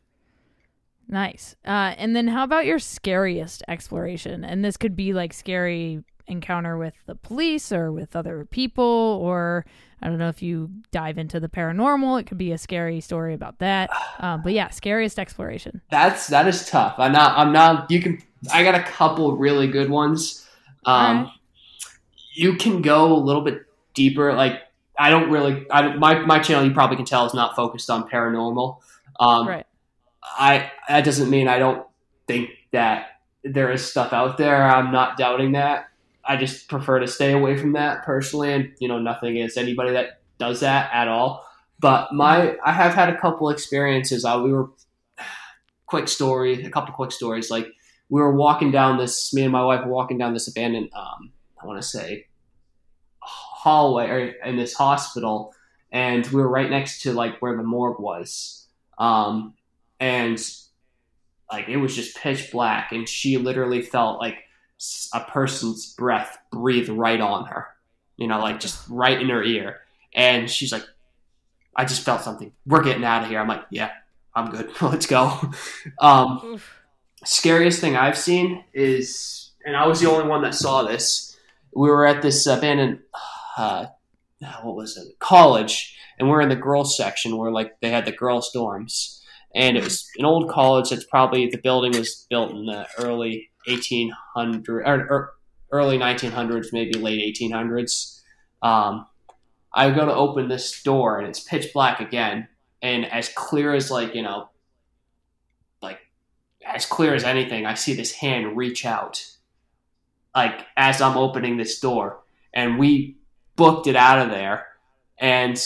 Nice. 1.08 1.54
Uh, 1.64 1.94
and 1.98 2.16
then 2.16 2.28
how 2.28 2.44
about 2.44 2.66
your 2.66 2.78
scariest 2.78 3.62
exploration? 3.68 4.44
And 4.44 4.64
this 4.64 4.76
could 4.76 4.96
be 4.96 5.12
like 5.12 5.32
scary 5.32 6.02
encounter 6.26 6.78
with 6.78 6.94
the 7.06 7.14
police 7.14 7.70
or 7.70 7.92
with 7.92 8.16
other 8.16 8.46
people, 8.46 9.18
or 9.22 9.66
I 10.04 10.08
don't 10.08 10.18
know 10.18 10.28
if 10.28 10.42
you 10.42 10.70
dive 10.92 11.16
into 11.16 11.40
the 11.40 11.48
paranormal. 11.48 12.20
It 12.20 12.26
could 12.26 12.36
be 12.36 12.52
a 12.52 12.58
scary 12.58 13.00
story 13.00 13.32
about 13.32 13.58
that. 13.60 13.90
Um, 14.20 14.42
but 14.42 14.52
yeah, 14.52 14.68
scariest 14.68 15.18
exploration. 15.18 15.80
That's 15.90 16.26
that 16.26 16.46
is 16.46 16.68
tough. 16.68 16.96
I'm 16.98 17.12
not. 17.12 17.36
I'm 17.38 17.52
not. 17.52 17.90
You 17.90 18.02
can. 18.02 18.22
I 18.52 18.62
got 18.62 18.74
a 18.74 18.82
couple 18.82 19.34
really 19.36 19.66
good 19.66 19.88
ones. 19.88 20.46
Um, 20.84 21.24
right. 21.24 21.32
You 22.34 22.56
can 22.56 22.82
go 22.82 23.14
a 23.14 23.16
little 23.16 23.42
bit 23.42 23.62
deeper. 23.94 24.34
Like 24.34 24.60
I 24.98 25.08
don't 25.08 25.30
really, 25.30 25.66
I, 25.70 25.96
my 25.96 26.18
my 26.20 26.38
channel 26.38 26.64
you 26.64 26.74
probably 26.74 26.96
can 26.96 27.06
tell 27.06 27.24
is 27.24 27.32
not 27.32 27.56
focused 27.56 27.88
on 27.88 28.08
paranormal. 28.08 28.80
Um, 29.18 29.48
right. 29.48 29.66
I 30.22 30.70
that 30.88 31.04
doesn't 31.04 31.30
mean 31.30 31.48
I 31.48 31.58
don't 31.58 31.86
think 32.26 32.50
that 32.72 33.20
there 33.42 33.72
is 33.72 33.84
stuff 33.84 34.12
out 34.12 34.36
there. 34.36 34.62
I'm 34.62 34.92
not 34.92 35.16
doubting 35.16 35.52
that. 35.52 35.88
I 36.26 36.36
just 36.36 36.68
prefer 36.68 37.00
to 37.00 37.06
stay 37.06 37.32
away 37.32 37.56
from 37.56 37.72
that 37.72 38.04
personally, 38.04 38.52
and 38.52 38.72
you 38.78 38.88
know 38.88 38.98
nothing 38.98 39.30
against 39.30 39.58
anybody 39.58 39.92
that 39.92 40.20
does 40.38 40.60
that 40.60 40.90
at 40.92 41.08
all. 41.08 41.46
But 41.80 42.12
my 42.12 42.56
I 42.64 42.72
have 42.72 42.94
had 42.94 43.10
a 43.10 43.18
couple 43.18 43.50
experiences. 43.50 44.24
I, 44.24 44.36
we 44.36 44.52
were 44.52 44.70
quick 45.86 46.08
story, 46.08 46.64
a 46.64 46.70
couple 46.70 46.94
quick 46.94 47.12
stories. 47.12 47.50
Like 47.50 47.66
we 48.08 48.20
were 48.20 48.34
walking 48.34 48.70
down 48.70 48.98
this, 48.98 49.32
me 49.34 49.42
and 49.42 49.52
my 49.52 49.64
wife 49.64 49.84
were 49.84 49.92
walking 49.92 50.18
down 50.18 50.34
this 50.34 50.48
abandoned, 50.48 50.90
um, 50.94 51.32
I 51.62 51.66
want 51.66 51.80
to 51.80 51.86
say 51.86 52.26
hallway 53.20 54.06
or 54.06 54.18
in 54.44 54.56
this 54.56 54.74
hospital, 54.74 55.54
and 55.90 56.26
we 56.26 56.40
were 56.40 56.48
right 56.48 56.70
next 56.70 57.02
to 57.02 57.12
like 57.12 57.40
where 57.40 57.56
the 57.56 57.62
morgue 57.62 57.98
was, 57.98 58.66
um, 58.98 59.54
and 60.00 60.38
like 61.50 61.68
it 61.68 61.78
was 61.78 61.96
just 61.96 62.16
pitch 62.16 62.52
black, 62.52 62.92
and 62.92 63.08
she 63.08 63.38
literally 63.38 63.82
felt 63.82 64.20
like 64.20 64.36
a 65.12 65.20
person's 65.20 65.94
breath 65.94 66.38
breathe 66.50 66.88
right 66.88 67.20
on 67.20 67.46
her, 67.46 67.68
you 68.16 68.26
know, 68.26 68.40
like 68.40 68.60
just 68.60 68.86
right 68.88 69.20
in 69.20 69.28
her 69.28 69.42
ear, 69.42 69.80
and 70.14 70.50
she's 70.50 70.72
like, 70.72 70.84
"I 71.76 71.84
just 71.84 72.02
felt 72.02 72.22
something. 72.22 72.52
We're 72.66 72.82
getting 72.82 73.04
out 73.04 73.22
of 73.22 73.28
here." 73.28 73.40
I'm 73.40 73.48
like, 73.48 73.64
"Yeah, 73.70 73.90
I'm 74.34 74.50
good. 74.50 74.70
Let's 74.80 75.06
go." 75.06 75.40
Um, 76.00 76.60
scariest 77.24 77.80
thing 77.80 77.96
I've 77.96 78.18
seen 78.18 78.64
is, 78.72 79.52
and 79.64 79.76
I 79.76 79.86
was 79.86 80.00
the 80.00 80.10
only 80.10 80.28
one 80.28 80.42
that 80.42 80.54
saw 80.54 80.82
this. 80.82 81.36
We 81.74 81.88
were 81.88 82.06
at 82.06 82.22
this 82.22 82.46
abandoned 82.46 83.00
uh, 83.56 83.86
what 84.62 84.76
was 84.76 84.96
it 84.96 85.18
college 85.18 85.96
and 86.18 86.28
we're 86.28 86.40
in 86.40 86.48
the 86.48 86.56
girls 86.56 86.96
section 86.96 87.36
where 87.36 87.50
like 87.50 87.80
they 87.80 87.90
had 87.90 88.04
the 88.04 88.12
girls 88.12 88.50
dorms 88.54 89.20
and 89.54 89.76
it 89.76 89.84
was 89.84 90.08
an 90.18 90.24
old 90.24 90.50
college 90.50 90.90
that's 90.90 91.04
probably 91.04 91.48
the 91.48 91.58
building 91.58 91.96
was 91.96 92.26
built 92.28 92.50
in 92.52 92.66
the 92.66 92.86
early 92.98 93.50
1800 93.66 94.86
or, 94.86 95.06
or 95.10 95.32
early 95.72 95.98
1900s 95.98 96.72
maybe 96.72 96.98
late 96.98 97.36
1800s 97.36 98.20
um, 98.62 99.06
i 99.72 99.90
go 99.90 100.04
to 100.04 100.14
open 100.14 100.48
this 100.48 100.82
door 100.82 101.18
and 101.18 101.28
it's 101.28 101.40
pitch 101.40 101.72
black 101.72 102.00
again 102.00 102.48
and 102.82 103.04
as 103.06 103.28
clear 103.30 103.74
as 103.74 103.90
like 103.90 104.14
you 104.14 104.22
know 104.22 104.48
like 105.82 105.98
as 106.66 106.86
clear 106.86 107.14
as 107.14 107.24
anything 107.24 107.66
i 107.66 107.74
see 107.74 107.94
this 107.94 108.12
hand 108.12 108.56
reach 108.56 108.84
out 108.84 109.24
like 110.34 110.66
as 110.76 111.00
i'm 111.00 111.16
opening 111.16 111.56
this 111.56 111.78
door. 111.80 112.20
And 112.52 112.78
we 112.78 113.16
booked 113.56 113.86
it 113.88 113.96
out 113.96 114.20
of 114.20 114.30
there 114.30 114.66
and 115.18 115.58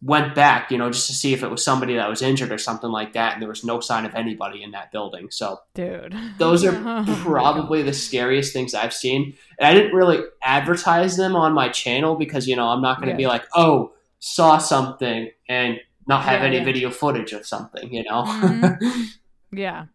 went 0.00 0.34
back, 0.34 0.70
you 0.70 0.78
know, 0.78 0.90
just 0.90 1.08
to 1.08 1.12
see 1.12 1.32
if 1.32 1.42
it 1.42 1.50
was 1.50 1.62
somebody 1.62 1.96
that 1.96 2.08
was 2.08 2.22
injured 2.22 2.52
or 2.52 2.58
something 2.58 2.90
like 2.90 3.14
that. 3.14 3.32
And 3.32 3.42
there 3.42 3.48
was 3.48 3.64
no 3.64 3.80
sign 3.80 4.06
of 4.06 4.14
anybody 4.14 4.62
in 4.62 4.70
that 4.70 4.92
building. 4.92 5.28
So, 5.30 5.60
dude, 5.74 6.14
those 6.38 6.64
are 6.64 6.74
oh 6.84 7.20
probably 7.24 7.82
the 7.82 7.92
scariest 7.92 8.52
things 8.52 8.74
I've 8.74 8.94
seen. 8.94 9.34
And 9.58 9.66
I 9.66 9.74
didn't 9.74 9.94
really 9.94 10.22
advertise 10.42 11.16
them 11.16 11.34
on 11.34 11.52
my 11.52 11.68
channel 11.68 12.14
because, 12.14 12.46
you 12.46 12.54
know, 12.54 12.68
I'm 12.68 12.82
not 12.82 12.98
going 12.98 13.08
to 13.08 13.12
yeah. 13.14 13.26
be 13.26 13.26
like, 13.26 13.44
oh, 13.54 13.92
saw 14.20 14.58
something 14.58 15.30
and 15.48 15.80
not 16.06 16.22
have 16.24 16.40
yeah, 16.40 16.46
any 16.46 16.58
yeah. 16.58 16.64
video 16.64 16.90
footage 16.90 17.32
of 17.32 17.46
something, 17.46 17.92
you 17.92 18.04
know? 18.04 18.22
Mm-hmm. 18.24 19.02
yeah, 19.56 19.86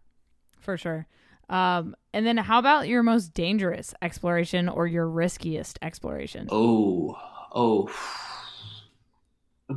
for 0.59 0.77
sure. 0.77 1.07
Um, 1.49 1.95
and 2.13 2.25
then 2.25 2.37
how 2.37 2.59
about 2.59 2.87
your 2.87 3.03
most 3.03 3.33
dangerous 3.33 3.93
exploration 4.01 4.69
or 4.69 4.85
your 4.85 5.07
riskiest 5.07 5.79
exploration? 5.81 6.47
Oh, 6.51 7.17
oh. 7.53 7.89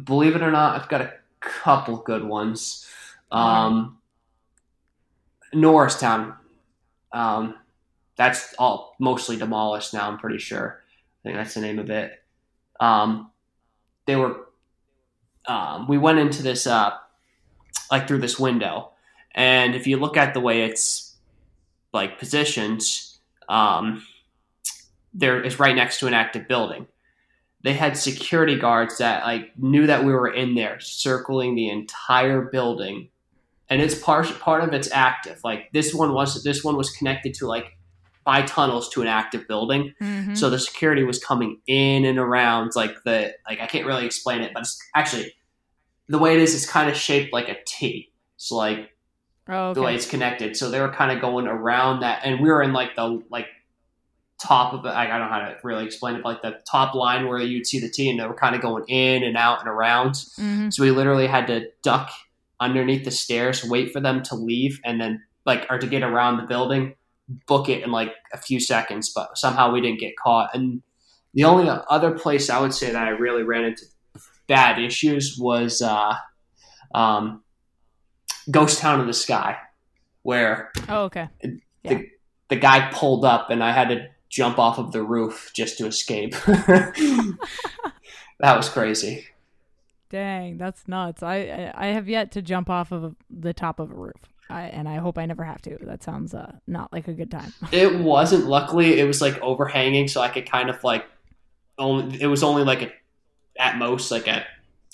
Believe 0.05 0.37
it 0.37 0.43
or 0.43 0.51
not, 0.51 0.81
I've 0.81 0.89
got 0.89 1.01
a 1.01 1.13
couple 1.41 1.99
good 1.99 2.25
ones. 2.25 2.87
Um, 3.31 3.99
Norristown. 5.53 6.35
Um, 7.13 7.55
that's 8.17 8.55
all 8.59 8.97
mostly 8.99 9.37
demolished 9.37 9.95
now. 9.95 10.09
I'm 10.09 10.19
pretty 10.19 10.39
sure. 10.39 10.83
I 10.83 11.23
think 11.23 11.37
that's 11.37 11.55
the 11.55 11.61
name 11.61 11.79
of 11.79 11.91
it. 11.91 12.23
Um, 12.81 13.31
they 14.07 14.17
were. 14.17 14.47
Um, 15.47 15.87
we 15.87 15.99
went 15.99 16.19
into 16.19 16.43
this 16.43 16.67
uh, 16.67 16.91
like 17.91 18.09
through 18.09 18.19
this 18.19 18.39
window, 18.39 18.91
and 19.35 19.75
if 19.75 19.87
you 19.87 19.97
look 19.97 20.17
at 20.17 20.35
the 20.35 20.41
way 20.41 20.63
it's 20.63 21.15
like 21.93 22.19
positioned, 22.19 22.83
um, 23.49 24.03
there 25.15 25.43
is 25.43 25.61
right 25.61 25.75
next 25.75 26.01
to 26.01 26.07
an 26.07 26.15
active 26.15 26.49
building. 26.49 26.87
They 27.67 27.73
had 27.73 27.97
security 27.97 28.57
guards 28.57 28.99
that 28.99 29.25
like 29.25 29.59
knew 29.59 29.89
that 29.89 30.05
we 30.05 30.13
were 30.13 30.29
in 30.29 30.55
there, 30.55 30.79
circling 30.79 31.57
the 31.57 31.69
entire 31.69 32.43
building, 32.43 33.09
and 33.69 33.83
it's 33.83 33.97
part 33.97 34.29
part 34.39 34.63
of 34.63 34.73
it's 34.73 34.89
active. 34.93 35.41
Like 35.43 35.73
this 35.73 35.93
one 35.93 36.15
was 36.15 36.45
this 36.45 36.63
one 36.63 36.77
was 36.77 36.91
connected 36.91 37.35
to 37.35 37.49
like 37.49 37.77
by 38.23 38.43
tunnels 38.43 38.89
to 38.91 39.03
an 39.03 39.09
active 39.09 39.49
building, 39.49 39.93
mm-hmm. 40.01 40.37
so 40.37 40.49
the 40.49 40.61
security 40.61 41.03
was 41.03 41.19
coming 41.19 41.61
in 41.67 42.05
and 42.05 42.21
around. 42.21 42.71
Like 42.77 43.03
the 43.05 43.35
like 43.49 43.61
I 43.61 43.67
can't 43.67 43.85
really 43.85 44.07
explain 44.07 44.43
it, 44.43 44.53
but 44.55 44.61
it's 44.61 44.79
actually 44.95 45.35
the 46.09 46.19
way 46.19 46.35
it 46.35 46.41
is. 46.41 46.55
It's 46.55 46.71
kind 46.71 46.89
of 46.89 46.97
shaped 46.97 47.33
like 47.33 47.49
a 47.49 47.57
T. 47.67 48.13
So 48.37 48.55
like 48.55 48.93
oh, 49.49 49.71
okay. 49.71 49.75
the 49.75 49.83
way 49.83 49.97
it's 49.97 50.09
connected. 50.09 50.57
So 50.57 50.71
they 50.71 50.81
were 50.81 50.93
kind 50.93 51.11
of 51.11 51.21
going 51.21 51.49
around 51.49 51.99
that, 52.03 52.21
and 52.23 52.39
we 52.39 52.49
were 52.49 52.63
in 52.63 52.73
like 52.73 52.95
the 52.95 53.25
like 53.29 53.49
top 54.41 54.75
of 54.75 54.85
it. 54.85 54.91
I 54.91 55.07
don't 55.07 55.21
know 55.21 55.29
how 55.29 55.41
to 55.41 55.57
really 55.63 55.85
explain 55.85 56.17
it, 56.17 56.23
but 56.23 56.29
like 56.29 56.43
the 56.43 56.61
top 56.71 56.95
line 56.95 57.27
where 57.27 57.39
you'd 57.39 57.67
see 57.67 57.81
the 57.81 57.89
T, 57.89 58.11
and 58.11 58.21
they 58.21 58.27
were 58.27 58.35
kind 58.35 58.55
of 58.55 58.61
going 58.61 58.85
in 58.89 59.23
and 59.23 59.37
out 59.37 59.61
and 59.61 59.69
around. 59.69 60.13
Mm-hmm. 60.13 60.71
So 60.71 60.83
we 60.83 60.91
literally 60.91 61.27
had 61.27 61.47
to 61.49 61.69
duck 61.83 62.11
underneath 62.61 63.05
the 63.05 63.11
stairs, 63.11 63.65
wait 63.65 63.93
for 63.93 64.01
them 64.01 64.23
to 64.25 64.35
leave, 64.35 64.81
and 64.85 65.01
then 65.01 65.23
like 65.45 65.67
or 65.71 65.79
to 65.79 65.87
get 65.87 66.03
around 66.03 66.37
the 66.37 66.45
building, 66.45 66.95
book 67.47 67.69
it 67.69 67.83
in 67.83 67.91
like 67.91 68.15
a 68.33 68.39
few 68.39 68.61
seconds. 68.61 69.13
But 69.15 69.39
somehow 69.39 69.73
we 69.73 69.81
didn't 69.81 70.01
get 70.01 70.17
caught. 70.17 70.55
And 70.55 70.83
the 71.35 71.45
only 71.45 71.69
other 71.89 72.13
place 72.13 72.51
I 72.51 72.61
would 72.61 72.75
say 72.75 72.93
that 72.93 73.03
I 73.03 73.11
really 73.11 73.43
ran 73.43 73.65
into 73.65 73.85
bad 74.47 74.79
issues 74.79 75.37
was 75.39 75.83
uh, 75.83 76.15
um, 76.95 77.43
Ghost 78.51 78.79
Town 78.79 79.01
in 79.01 79.07
the 79.07 79.13
Sky, 79.13 79.57
where 80.23 80.73
oh 80.89 81.05
okay, 81.05 81.29
the 81.43 81.61
yeah. 81.83 81.99
the 82.49 82.57
guy 82.57 82.91
pulled 82.93 83.25
up 83.25 83.51
and 83.51 83.63
I 83.63 83.73
had 83.73 83.89
to 83.89 84.09
jump 84.29 84.59
off 84.59 84.79
of 84.79 84.93
the 84.93 85.03
roof 85.03 85.51
just 85.55 85.79
to 85.79 85.87
escape. 85.87 86.33
that 86.47 87.37
was 88.41 88.69
crazy. 88.69 89.27
Dang, 90.09 90.59
that's 90.59 90.87
nuts. 90.87 91.23
I 91.23 91.73
I 91.75 91.87
have 91.89 92.09
yet 92.09 92.31
to 92.33 92.43
jump 92.43 92.71
off 92.71 92.93
of 92.93 93.17
the 93.29 93.53
top 93.53 93.81
of 93.81 93.91
a 93.91 93.95
roof. 93.95 94.15
I, 94.49 94.63
and 94.63 94.89
I 94.89 94.99
hope 94.99 95.19
I 95.19 95.27
never 95.27 95.43
have 95.43 95.61
to. 95.63 95.77
That 95.81 96.05
sounds 96.05 96.33
uh, 96.33 96.53
not 96.69 96.93
like 96.93 97.09
a 97.09 97.13
good 97.13 97.33
time. 97.33 97.53
it 97.73 97.99
wasn't. 97.99 98.47
Luckily, 98.47 99.01
it 99.01 99.05
was 99.05 99.21
like 99.21 99.41
overhanging, 99.41 100.07
so 100.07 100.21
I 100.21 100.29
could 100.29 100.49
kind 100.49 100.71
of 100.71 100.85
like 100.85 101.05
only 101.79 102.21
it 102.21 102.27
was 102.27 102.43
only 102.43 102.65
like 102.65 102.83
a 102.83 102.93
at 103.59 103.79
most 103.79 104.11
like 104.11 104.27
a 104.27 104.45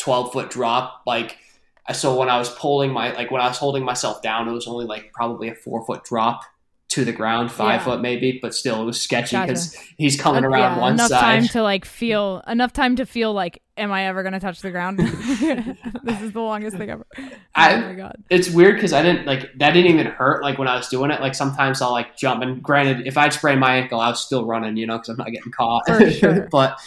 12 0.00 0.32
foot 0.32 0.50
drop 0.50 1.02
like 1.06 1.38
I 1.86 1.92
so 1.92 2.16
when 2.16 2.28
i 2.28 2.38
was 2.38 2.50
pulling 2.50 2.92
my 2.92 3.12
like 3.12 3.30
when 3.30 3.40
i 3.40 3.48
was 3.48 3.58
holding 3.58 3.84
myself 3.84 4.22
down 4.22 4.48
it 4.48 4.52
was 4.52 4.66
only 4.66 4.84
like 4.84 5.12
probably 5.12 5.48
a 5.48 5.54
four 5.54 5.84
foot 5.84 6.04
drop 6.04 6.42
to 6.92 7.06
the 7.06 7.12
ground, 7.12 7.50
five 7.50 7.80
yeah. 7.80 7.84
foot 7.84 8.00
maybe, 8.02 8.38
but 8.42 8.54
still 8.54 8.82
it 8.82 8.84
was 8.84 9.00
sketchy 9.00 9.40
because 9.40 9.74
gotcha. 9.74 9.94
he's 9.96 10.20
coming 10.20 10.44
uh, 10.44 10.48
around 10.48 10.76
yeah, 10.76 10.80
one 10.80 10.92
enough 10.92 11.08
side. 11.08 11.38
Enough 11.38 11.44
time 11.44 11.48
to 11.52 11.62
like 11.62 11.86
feel 11.86 12.42
enough 12.46 12.74
time 12.74 12.96
to 12.96 13.06
feel 13.06 13.32
like, 13.32 13.62
am 13.78 13.90
I 13.90 14.08
ever 14.08 14.22
gonna 14.22 14.40
touch 14.40 14.60
the 14.60 14.70
ground? 14.70 14.98
this 16.02 16.20
is 16.20 16.32
the 16.32 16.40
longest 16.40 16.76
thing 16.76 16.90
ever. 16.90 17.06
Oh 17.18 17.30
I, 17.54 17.80
my 17.80 17.94
god, 17.94 18.16
it's 18.28 18.50
weird 18.50 18.74
because 18.74 18.92
I 18.92 19.02
didn't 19.02 19.24
like 19.24 19.50
that 19.56 19.70
didn't 19.70 19.90
even 19.90 20.06
hurt 20.06 20.42
like 20.42 20.58
when 20.58 20.68
I 20.68 20.76
was 20.76 20.88
doing 20.88 21.10
it. 21.10 21.22
Like 21.22 21.34
sometimes 21.34 21.80
I'll 21.80 21.92
like 21.92 22.14
jump 22.14 22.42
and 22.42 22.62
granted, 22.62 23.06
if 23.06 23.16
I'd 23.16 23.32
sprained 23.32 23.60
my 23.60 23.76
ankle, 23.76 23.98
I 23.98 24.10
was 24.10 24.20
still 24.20 24.44
running, 24.44 24.76
you 24.76 24.86
know, 24.86 24.98
because 24.98 25.08
I'm 25.08 25.16
not 25.16 25.32
getting 25.32 25.50
caught. 25.50 25.84
Sure. 26.12 26.46
but 26.52 26.78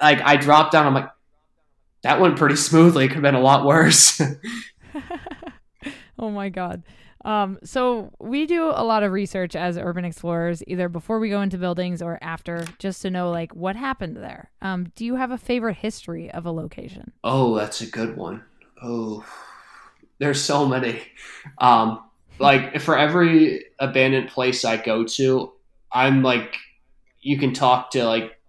like 0.00 0.22
I 0.22 0.36
dropped 0.36 0.72
down, 0.72 0.86
I'm 0.86 0.94
like, 0.94 1.10
that 2.04 2.20
went 2.20 2.38
pretty 2.38 2.56
smoothly. 2.56 3.06
Could 3.06 3.16
have 3.16 3.22
been 3.22 3.34
a 3.34 3.40
lot 3.40 3.66
worse. 3.66 4.18
oh 6.18 6.30
my 6.30 6.48
god. 6.48 6.82
Um, 7.24 7.58
so 7.62 8.12
we 8.18 8.46
do 8.46 8.70
a 8.74 8.84
lot 8.84 9.02
of 9.02 9.12
research 9.12 9.54
as 9.54 9.76
urban 9.76 10.04
explorers, 10.04 10.62
either 10.66 10.88
before 10.88 11.18
we 11.18 11.28
go 11.28 11.42
into 11.42 11.58
buildings 11.58 12.00
or 12.00 12.18
after, 12.22 12.64
just 12.78 13.02
to 13.02 13.10
know 13.10 13.30
like 13.30 13.54
what 13.54 13.76
happened 13.76 14.16
there. 14.16 14.50
Um, 14.62 14.92
do 14.94 15.04
you 15.04 15.16
have 15.16 15.30
a 15.30 15.38
favorite 15.38 15.76
history 15.76 16.30
of 16.30 16.46
a 16.46 16.50
location? 16.50 17.12
Oh, 17.22 17.54
that's 17.56 17.80
a 17.80 17.86
good 17.86 18.16
one. 18.16 18.42
Oh, 18.82 19.24
there's 20.18 20.42
so 20.42 20.66
many. 20.66 21.00
Um, 21.58 22.02
like 22.38 22.80
for 22.80 22.96
every 22.96 23.66
abandoned 23.78 24.28
place 24.30 24.64
I 24.64 24.78
go 24.78 25.04
to, 25.04 25.52
I'm 25.92 26.22
like, 26.22 26.56
you 27.20 27.38
can 27.38 27.52
talk 27.52 27.90
to 27.90 28.04
like 28.04 28.40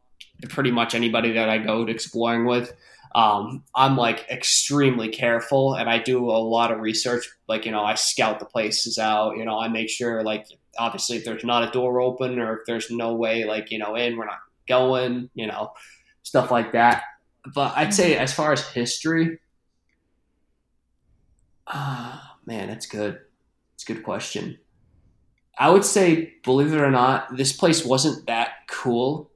pretty 0.49 0.71
much 0.71 0.95
anybody 0.95 1.34
that 1.34 1.49
I 1.49 1.57
go 1.57 1.84
exploring 1.84 2.45
with 2.45 2.73
um, 3.13 3.63
I'm 3.76 3.97
like 3.97 4.26
extremely 4.30 5.10
careful 5.10 5.74
and 5.76 5.89
I 5.89 6.00
do 6.00 6.30
a 6.30 6.38
lot 6.38 6.71
of 6.71 6.80
research. 6.80 7.30
Like, 7.47 7.65
you 7.65 7.71
know, 7.71 7.84
I 7.84 7.95
scout 7.95 8.39
the 8.39 8.45
places 8.45 8.97
out, 8.97 9.38
you 9.38 9.45
know, 9.45 9.60
I 9.60 9.67
make 9.67 9.89
sure 9.89 10.24
like 10.24 10.45
obviously 10.80 11.17
if 11.17 11.26
there's 11.26 11.43
not 11.43 11.67
a 11.67 11.71
door 11.71 12.00
open 12.00 12.39
or 12.39 12.60
if 12.60 12.60
there's 12.65 12.89
no 12.89 13.15
way 13.15 13.43
like, 13.43 13.71
you 13.71 13.80
know, 13.80 13.95
in, 13.95 14.17
we're 14.17 14.26
not 14.26 14.39
going, 14.67 15.30
you 15.34 15.47
know, 15.47 15.74
stuff 16.24 16.52
like 16.52 16.71
that. 16.71 17.04
But 17.54 17.74
I'd 17.76 17.93
say 17.93 18.15
as 18.15 18.34
far 18.34 18.54
as 18.54 18.65
history, 18.67 19.39
ah, 21.67 22.34
uh, 22.34 22.36
man, 22.45 22.69
that's 22.69 22.86
good. 22.86 23.19
It's 23.74 23.84
a 23.84 23.93
good 23.93 24.04
question. 24.04 24.60
I 25.58 25.69
would 25.69 25.84
say, 25.84 26.36
believe 26.43 26.74
it 26.74 26.82
or 26.82 26.91
not, 26.91 27.36
this 27.36 27.52
place 27.52 27.84
wasn't 27.84 28.28
that 28.28 28.52
cool 28.67 29.31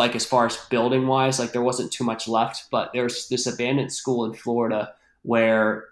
like 0.00 0.16
as 0.16 0.24
far 0.24 0.46
as 0.46 0.56
building 0.70 1.06
wise, 1.06 1.38
like 1.38 1.52
there 1.52 1.60
wasn't 1.60 1.92
too 1.92 2.04
much 2.04 2.26
left. 2.26 2.70
But 2.70 2.90
there's 2.94 3.28
this 3.28 3.46
abandoned 3.46 3.92
school 3.92 4.24
in 4.24 4.32
Florida 4.32 4.94
where 5.20 5.88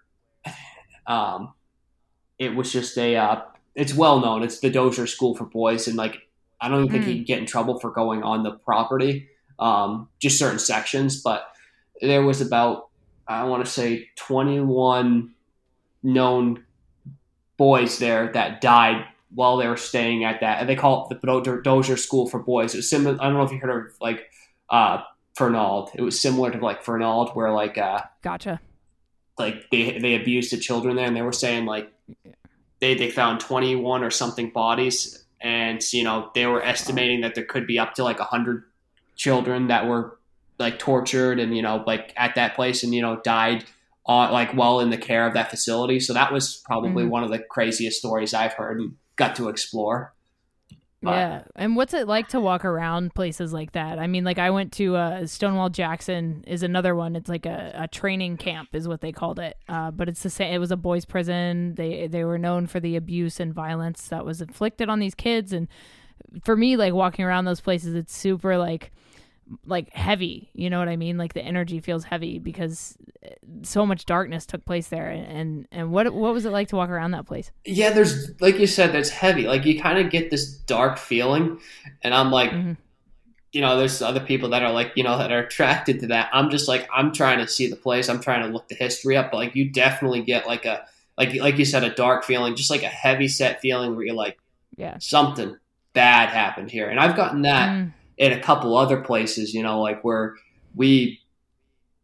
um, 1.07 1.53
it 2.39 2.57
was 2.57 2.73
just 2.73 2.97
a 2.97 3.17
uh, 3.17 3.43
it's 3.75 3.93
well 3.93 4.19
known. 4.21 4.43
It's 4.43 4.61
the 4.61 4.71
Dozier 4.71 5.07
School 5.07 5.37
for 5.37 5.45
Boys, 5.45 5.89
and 5.89 5.97
like 5.97 6.27
I 6.59 6.71
don't 6.71 6.87
even 6.87 6.91
think 6.91 7.05
mm. 7.05 7.09
he'd 7.09 7.27
get 7.27 7.39
in 7.39 7.45
trouble 7.45 7.79
for 7.79 7.91
going 7.91 8.23
on 8.23 8.45
the 8.45 8.53
property, 8.53 9.29
um, 9.59 10.09
just 10.21 10.39
certain 10.39 10.59
sections. 10.59 11.21
But 11.21 11.47
there 12.01 12.23
was 12.23 12.41
about 12.41 12.89
I 13.29 13.45
want 13.45 13.63
to 13.63 13.71
say 13.71 14.09
21 14.17 15.35
known 16.03 16.65
boys 17.59 17.99
there 17.99 18.33
that 18.33 18.63
died 18.63 19.05
while 19.35 19.57
they 19.57 19.69
were 19.69 19.77
staying 19.77 20.25
at 20.25 20.41
that, 20.41 20.61
and 20.61 20.69
they 20.69 20.77
call 20.77 21.09
it 21.11 21.21
the 21.21 21.61
Dozier 21.63 21.97
School 21.97 22.29
for 22.29 22.39
Boys. 22.39 22.75
It 22.75 22.79
was 22.79 22.91
similar. 22.91 23.17
I 23.21 23.25
don't 23.25 23.35
know 23.35 23.43
if 23.43 23.53
you 23.53 23.59
heard 23.59 23.87
of 23.87 23.93
like 24.01 24.31
uh, 24.71 25.03
Fernald. 25.37 25.91
It 25.95 26.03
was 26.03 26.21
similar 26.21 26.51
to 26.51 26.59
like 26.59 26.83
Fernald, 26.83 27.35
where 27.35 27.53
like 27.53 27.79
uh, 27.79 28.03
gotcha, 28.23 28.61
like 29.39 29.71
they 29.71 29.99
they 29.99 30.15
abused 30.15 30.53
the 30.53 30.57
children 30.57 30.97
there, 30.97 31.07
and 31.07 31.17
they 31.17 31.23
were 31.23 31.33
saying 31.33 31.67
like 31.67 31.93
they 32.81 32.95
they 32.95 33.11
found 33.11 33.41
twenty 33.41 33.77
one 33.77 34.03
or 34.03 34.11
something 34.11 34.51
bodies, 34.51 35.25
and 35.41 35.83
you 35.93 36.05
know 36.05 36.31
they 36.35 36.47
were 36.47 36.63
estimating 36.63 37.21
that 37.21 37.35
there 37.35 37.45
could 37.45 37.67
be 37.67 37.79
up 37.79 37.95
to 37.95 38.05
like 38.05 38.19
hundred 38.19 38.65
children 39.17 39.69
that 39.69 39.87
were 39.87 40.19
like 40.59 40.79
tortured 40.79 41.39
and 41.39 41.57
you 41.57 41.63
know 41.63 41.83
like 41.87 42.13
at 42.17 42.35
that 42.35 42.55
place 42.55 42.83
and 42.83 42.95
you 42.95 43.03
know 43.03 43.21
died 43.23 43.65
on 44.09 44.33
like 44.33 44.53
while 44.53 44.81
in 44.81 44.91
the 44.91 44.99
care 44.99 45.27
of 45.27 45.35
that 45.35 45.51
facility. 45.51 46.01
So 46.01 46.15
that 46.15 46.33
was 46.33 46.63
probably 46.65 47.05
mm-hmm. 47.05 47.13
one 47.13 47.25
of 47.25 47.31
the 47.31 47.39
craziest 47.39 47.99
stories 47.99 48.33
I've 48.33 48.55
heard. 48.55 48.81
And 48.81 48.95
got 49.19 49.37
to 49.37 49.51
explore. 49.51 50.15
But. 51.01 51.11
Yeah. 51.13 51.43
And 51.55 51.77
what's 51.77 51.95
it 51.95 52.09
like 52.09 52.29
to 52.29 52.41
walk 52.41 52.65
around 52.65 53.15
places 53.15 53.53
like 53.53 53.73
that? 53.73 54.01
I 54.01 54.09
mean, 54.09 54.25
like 54.25 54.39
I 54.39 54.51
went 54.51 54.73
to 54.75 54.97
uh, 54.97 55.27
Stonewall 55.27 55.69
Jackson 55.69 56.43
is 56.47 56.65
another 56.65 56.95
one. 56.97 57.15
It's 57.15 57.29
like 57.29 57.47
a, 57.47 57.73
a 57.75 57.89
training 57.89 58.37
camp 58.37 58.71
is 58.73 58.89
what 58.89 59.01
they 59.01 59.13
called 59.13 59.39
it. 59.39 59.57
Uh, 59.69 59.93
but 59.93 60.09
it's 60.09 60.23
the 60.25 60.31
same. 60.31 60.53
It 60.53 60.59
was 60.59 60.73
a 60.73 60.77
boys' 60.77 61.05
prison. 61.05 61.75
They 61.77 62.09
they 62.09 62.25
were 62.25 62.39
known 62.39 62.67
for 62.67 62.81
the 62.81 62.97
abuse 62.97 63.39
and 63.39 63.55
violence 63.55 64.09
that 64.09 64.25
was 64.25 64.41
inflicted 64.41 64.89
on 64.89 64.99
these 64.99 65.15
kids. 65.15 65.53
And 65.53 65.69
for 66.43 66.57
me, 66.57 66.77
like 66.77 66.95
walking 66.95 67.25
around 67.25 67.45
those 67.45 67.61
places, 67.61 67.95
it's 67.95 68.17
super 68.17 68.59
like 68.59 68.91
like 69.65 69.93
heavy 69.93 70.51
you 70.53 70.69
know 70.71 70.79
what 70.79 70.89
i 70.89 70.97
mean? 70.97 71.17
Like 71.17 71.35
the 71.35 71.43
energy 71.43 71.81
feels 71.81 72.05
heavy 72.05 72.39
because 72.39 72.97
eh, 73.23 73.31
so 73.63 73.87
much 73.87 74.05
darkness 74.05 74.47
took 74.47 74.65
place 74.65 74.89
there 74.89 75.09
and 75.09 75.67
and 75.71 75.91
what 75.91 76.13
what 76.13 76.33
was 76.33 76.45
it 76.45 76.51
like 76.51 76.69
to 76.69 76.77
walk 76.77 76.91
around 76.91 77.13
that 77.13 77.27
place? 77.27 77.51
Yeah 77.65 77.91
there's 77.91 78.41
like 78.41 78.59
you 78.59 78.67
said 78.67 78.93
that's 78.93 79.11
heavy. 79.11 79.47
Like 79.47 79.65
you 79.65 79.81
kind 79.81 79.99
of 79.99 80.11
get 80.11 80.31
this 80.31 80.47
dark 80.47 80.99
feeling 80.99 81.61
and 82.03 82.15
i'm 82.15 82.31
like 82.31 82.51
mm-hmm. 82.51 82.73
you 83.53 83.61
know 83.61 83.79
there's 83.79 84.03
other 84.03 84.21
people 84.21 84.51
that 84.51 84.63
are 84.63 84.73
like 84.73 84.93
you 84.97 85.03
know 85.03 85.19
that 85.19 85.33
are 85.33 85.41
attracted 85.41 86.01
to 86.01 86.07
that. 86.09 86.31
I'm 86.33 86.51
just 86.51 86.69
like 86.69 86.89
i'm 86.93 87.13
trying 87.13 87.39
to 87.39 87.49
see 87.49 87.69
the 87.69 87.77
place. 87.77 88.09
I'm 88.09 88.21
trying 88.21 88.43
to 88.43 88.53
look 88.53 88.69
the 88.69 88.75
history 88.75 89.17
up 89.17 89.31
but 89.31 89.39
like 89.39 89.55
you 89.55 89.71
definitely 89.71 90.23
get 90.23 90.47
like 90.47 90.65
a 90.65 90.87
like 91.17 91.35
like 91.35 91.59
you 91.59 91.65
said 91.65 91.85
a 91.85 91.95
dark 91.95 92.25
feeling 92.25 92.55
just 92.55 92.71
like 92.71 92.83
a 92.83 92.89
heavy 92.89 93.29
set 93.29 93.61
feeling 93.61 93.97
where 93.97 94.05
you're 94.05 94.15
like 94.15 94.39
yeah. 94.77 94.97
something 94.99 95.57
bad 95.95 96.29
happened 96.29 96.71
here. 96.71 96.89
And 96.89 97.01
i've 97.01 97.17
gotten 97.17 97.43
that 97.43 97.71
mm 97.71 97.93
in 98.19 98.33
a 98.33 98.41
couple 98.41 98.77
other 98.77 99.01
places, 99.01 99.55
you 99.55 99.63
know, 99.63 99.81
like 99.81 100.03
where 100.03 100.35
we 100.75 101.21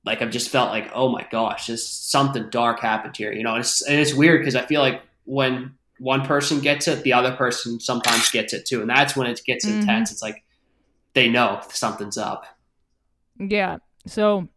like 0.04 0.22
I've 0.22 0.30
just 0.30 0.50
felt 0.50 0.70
like, 0.70 0.90
oh 0.94 1.08
my 1.08 1.26
gosh, 1.30 1.66
there's 1.66 1.86
something 1.86 2.48
dark 2.50 2.80
happened 2.80 3.16
here, 3.16 3.32
you 3.32 3.42
know. 3.42 3.52
And 3.52 3.60
it's, 3.60 3.82
and 3.82 3.98
it's 3.98 4.14
weird 4.14 4.40
because 4.40 4.54
I 4.54 4.66
feel 4.66 4.80
like 4.80 5.02
when 5.24 5.74
one 5.98 6.24
person 6.24 6.60
gets 6.60 6.86
it, 6.88 7.02
the 7.02 7.12
other 7.12 7.34
person 7.34 7.80
sometimes 7.80 8.30
gets 8.30 8.52
it 8.52 8.66
too, 8.66 8.80
and 8.80 8.90
that's 8.90 9.16
when 9.16 9.26
it 9.26 9.40
gets 9.44 9.64
mm-hmm. 9.64 9.80
intense. 9.80 10.12
It's 10.12 10.22
like 10.22 10.44
they 11.14 11.28
know 11.28 11.60
something's 11.70 12.18
up. 12.18 12.46
Yeah. 13.38 13.78
So 14.06 14.48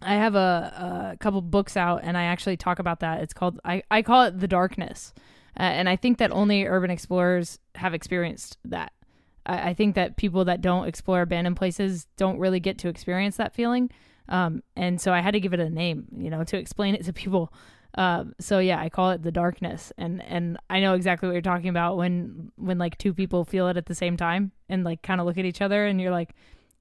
I 0.00 0.14
have 0.14 0.34
a, 0.34 1.12
a 1.14 1.16
couple 1.18 1.40
books 1.40 1.76
out, 1.76 2.00
and 2.02 2.18
I 2.18 2.24
actually 2.24 2.56
talk 2.56 2.78
about 2.78 3.00
that. 3.00 3.22
It's 3.22 3.32
called 3.32 3.60
I 3.64 3.82
I 3.90 4.02
call 4.02 4.24
it 4.24 4.40
the 4.40 4.48
darkness, 4.48 5.14
uh, 5.58 5.62
and 5.62 5.88
I 5.88 5.96
think 5.96 6.18
that 6.18 6.32
only 6.32 6.66
urban 6.66 6.90
explorers 6.90 7.58
have 7.76 7.94
experienced 7.94 8.58
that. 8.64 8.92
I, 9.46 9.70
I 9.70 9.74
think 9.74 9.94
that 9.94 10.16
people 10.16 10.44
that 10.46 10.60
don't 10.60 10.86
explore 10.86 11.22
abandoned 11.22 11.56
places 11.56 12.06
don't 12.16 12.38
really 12.38 12.60
get 12.60 12.78
to 12.78 12.88
experience 12.88 13.36
that 13.36 13.54
feeling. 13.54 13.90
Um, 14.28 14.62
and 14.76 15.00
so 15.00 15.12
I 15.12 15.20
had 15.20 15.32
to 15.32 15.40
give 15.40 15.52
it 15.52 15.60
a 15.60 15.68
name, 15.68 16.06
you 16.16 16.30
know, 16.30 16.44
to 16.44 16.56
explain 16.56 16.94
it 16.94 17.04
to 17.04 17.12
people. 17.12 17.52
Um, 17.94 18.34
so 18.40 18.58
yeah, 18.58 18.80
I 18.80 18.88
call 18.88 19.10
it 19.10 19.22
the 19.22 19.32
darkness, 19.32 19.92
and 19.98 20.22
and 20.22 20.56
I 20.70 20.80
know 20.80 20.94
exactly 20.94 21.28
what 21.28 21.34
you're 21.34 21.42
talking 21.42 21.68
about 21.68 21.98
when 21.98 22.50
when 22.56 22.78
like 22.78 22.96
two 22.96 23.12
people 23.12 23.44
feel 23.44 23.68
it 23.68 23.76
at 23.76 23.84
the 23.86 23.94
same 23.94 24.16
time 24.16 24.52
and 24.70 24.82
like 24.82 25.02
kind 25.02 25.20
of 25.20 25.26
look 25.26 25.36
at 25.36 25.44
each 25.44 25.60
other, 25.60 25.84
and 25.84 26.00
you're 26.00 26.10
like, 26.10 26.34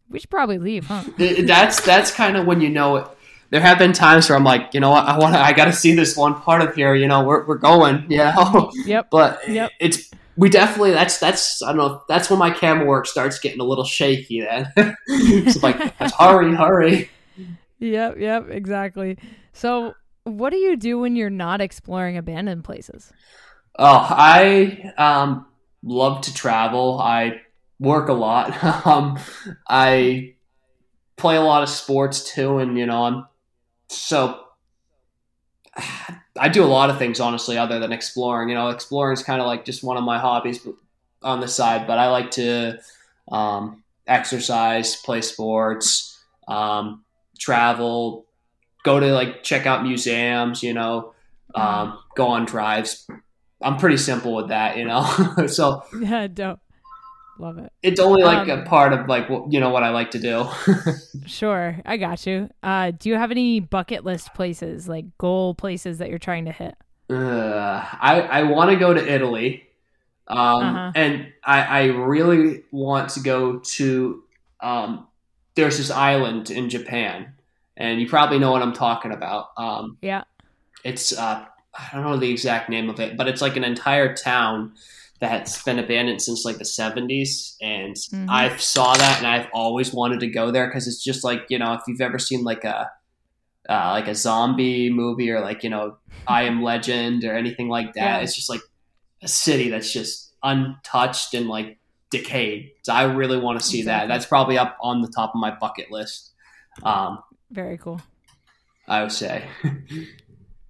we 0.09 0.19
should 0.19 0.29
probably 0.29 0.57
leave, 0.57 0.85
huh? 0.87 1.03
that's 1.17 1.81
that's 1.81 2.11
kind 2.11 2.37
of 2.37 2.45
when 2.45 2.61
you 2.61 2.69
know 2.69 2.95
it. 2.97 3.07
There 3.49 3.59
have 3.59 3.77
been 3.77 3.91
times 3.91 4.29
where 4.29 4.37
I'm 4.37 4.45
like, 4.45 4.73
you 4.73 4.79
know 4.79 4.91
what, 4.91 5.05
I 5.05 5.17
want 5.17 5.35
to, 5.35 5.41
I 5.41 5.51
got 5.51 5.65
to 5.65 5.73
see 5.73 5.93
this 5.93 6.15
one 6.15 6.35
part 6.35 6.61
of 6.61 6.73
here. 6.73 6.95
You 6.95 7.09
know, 7.09 7.25
we're 7.25 7.45
we're 7.45 7.57
going, 7.57 8.05
you 8.09 8.19
know. 8.19 8.71
Yep. 8.85 9.07
but 9.11 9.45
yep. 9.49 9.71
it's 9.81 10.09
we 10.41 10.49
definitely 10.49 10.89
that's 10.89 11.19
that's 11.19 11.61
I 11.61 11.67
don't 11.67 11.77
know 11.77 12.03
that's 12.09 12.27
when 12.31 12.39
my 12.39 12.49
camera 12.49 12.87
work 12.87 13.05
starts 13.05 13.37
getting 13.37 13.61
a 13.61 13.63
little 13.63 13.83
shaky. 13.83 14.41
Then 14.41 14.73
it's 15.07 15.61
like 15.61 15.75
hurry, 16.17 16.55
hurry. 16.55 17.11
Yep, 17.77 18.17
yep, 18.17 18.49
exactly. 18.49 19.19
So, 19.53 19.93
what 20.23 20.49
do 20.49 20.57
you 20.57 20.77
do 20.77 20.97
when 20.97 21.15
you're 21.15 21.29
not 21.29 21.61
exploring 21.61 22.17
abandoned 22.17 22.63
places? 22.63 23.13
Oh, 23.77 24.07
I 24.09 24.91
um, 24.97 25.45
love 25.83 26.21
to 26.21 26.33
travel. 26.33 26.99
I 26.99 27.41
work 27.79 28.09
a 28.09 28.13
lot. 28.13 28.63
um, 28.87 29.19
I 29.69 30.33
play 31.17 31.35
a 31.35 31.41
lot 31.41 31.61
of 31.61 31.69
sports 31.69 32.33
too, 32.33 32.57
and 32.57 32.79
you 32.79 32.87
know, 32.87 33.03
I'm 33.03 33.27
so 33.89 34.43
I 36.39 36.49
do 36.49 36.63
a 36.63 36.65
lot 36.65 36.89
of 36.89 36.97
things 36.97 37.19
honestly, 37.19 37.57
other 37.57 37.79
than 37.79 37.91
exploring. 37.91 38.49
You 38.49 38.55
know, 38.55 38.69
exploring 38.69 39.13
is 39.13 39.23
kind 39.23 39.41
of 39.41 39.47
like 39.47 39.65
just 39.65 39.83
one 39.83 39.97
of 39.97 40.03
my 40.03 40.19
hobbies 40.19 40.65
on 41.23 41.39
the 41.39 41.47
side. 41.47 41.87
But 41.87 41.97
I 41.97 42.07
like 42.09 42.31
to 42.31 42.79
um, 43.31 43.83
exercise, 44.07 44.95
play 44.95 45.21
sports, 45.21 46.19
um, 46.47 47.03
travel, 47.39 48.25
go 48.83 48.99
to 48.99 49.07
like 49.07 49.43
check 49.43 49.65
out 49.65 49.83
museums. 49.83 50.63
You 50.63 50.73
know, 50.73 51.13
um, 51.55 51.99
go 52.15 52.27
on 52.27 52.45
drives. 52.45 53.07
I'm 53.61 53.77
pretty 53.77 53.97
simple 53.97 54.33
with 54.35 54.47
that. 54.49 54.77
You 54.77 54.85
know, 54.85 55.45
so 55.47 55.83
yeah, 55.99 56.27
dope. 56.27 56.59
Love 57.41 57.57
it. 57.57 57.73
It's 57.81 57.99
only 57.99 58.21
like 58.23 58.47
Um, 58.47 58.59
a 58.59 58.63
part 58.65 58.93
of 58.93 59.07
like 59.07 59.27
what- 59.27 59.51
you 59.51 59.59
know 59.59 59.69
what 59.71 59.81
I 59.83 59.89
like 59.89 60.11
to 60.11 60.19
do. 60.19 60.45
Sure, 61.25 61.79
I 61.85 61.97
got 61.97 62.25
you. 62.27 62.49
Uh, 62.61 62.91
do 62.91 63.09
you 63.09 63.15
have 63.15 63.31
any 63.31 63.59
bucket 63.59 64.05
list 64.05 64.33
places, 64.35 64.87
like 64.87 65.05
goal 65.17 65.55
places 65.55 65.97
that 65.97 66.09
you're 66.09 66.19
trying 66.19 66.45
to 66.45 66.51
hit? 66.51 66.75
Uh, 67.09 67.83
I 67.99 68.21
I 68.21 68.43
want 68.43 68.69
to 68.69 68.75
go 68.77 68.93
to 68.93 69.13
Italy, 69.15 69.63
um, 70.27 70.37
Uh-huh. 70.37 70.91
and 70.95 71.33
I 71.43 71.61
I 71.63 71.83
really 71.85 72.63
want 72.71 73.09
to 73.11 73.19
go 73.21 73.57
to. 73.59 74.23
Um, 74.61 75.07
there's 75.55 75.77
this 75.77 75.89
island 75.91 76.49
in 76.51 76.69
Japan, 76.69 77.33
and 77.75 77.99
you 77.99 78.07
probably 78.07 78.37
know 78.39 78.51
what 78.51 78.61
I'm 78.61 78.73
talking 78.73 79.11
about. 79.11 79.47
Um, 79.57 79.97
Yeah. 80.01 80.23
it's 80.83 81.11
uh, 81.17 81.45
I 81.73 81.89
don't 81.93 82.03
know 82.03 82.17
the 82.17 82.29
exact 82.31 82.69
name 82.69 82.87
of 82.89 82.99
it, 82.99 83.17
but 83.17 83.27
it's 83.27 83.41
like 83.41 83.57
an 83.57 83.63
entire 83.63 84.13
town 84.15 84.73
that's 85.21 85.63
been 85.63 85.79
abandoned 85.79 86.21
since 86.21 86.43
like 86.43 86.57
the 86.57 86.65
70s, 86.65 87.55
and 87.61 87.95
Mhm. 87.95 88.25
I 88.29 88.57
saw 88.57 88.93
that, 88.95 89.19
and 89.19 89.27
I've 89.27 89.47
always 89.53 89.93
wanted 89.93 90.19
to 90.21 90.27
go 90.27 90.51
there 90.51 90.67
because 90.67 90.87
it's 90.87 91.01
just 91.03 91.23
like 91.23 91.43
you 91.49 91.57
know 91.59 91.73
if 91.73 91.81
you've 91.87 92.01
ever 92.01 92.19
seen 92.19 92.43
like 92.43 92.63
a 92.65 92.89
uh, 93.69 93.91
like 93.91 94.07
a 94.07 94.15
zombie 94.15 94.89
movie 94.89 95.29
or 95.29 95.39
like 95.39 95.63
you 95.63 95.69
know 95.69 95.97
I 96.27 96.43
Am 96.43 96.61
Legend 96.63 97.23
or 97.23 97.37
anything 97.37 97.69
like 97.69 97.93
that. 97.93 98.17
Yeah. 98.17 98.17
It's 98.19 98.35
just 98.35 98.49
like 98.49 98.61
a 99.21 99.27
city 99.27 99.69
that's 99.69 99.93
just 99.93 100.33
untouched 100.43 101.33
and 101.35 101.47
like 101.47 101.77
decayed. 102.09 102.71
So 102.81 102.91
I 102.93 103.03
really 103.03 103.37
want 103.37 103.59
to 103.59 103.65
see 103.65 103.83
that. 103.83 104.07
That's 104.07 104.25
probably 104.25 104.57
up 104.57 104.75
on 104.81 105.01
the 105.01 105.07
top 105.07 105.29
of 105.35 105.39
my 105.39 105.51
bucket 105.55 105.91
list. 105.91 106.31
Um, 106.83 107.19
Very 107.51 107.77
cool. 107.77 108.01
I 108.87 109.03
would 109.03 109.11
say. 109.11 109.45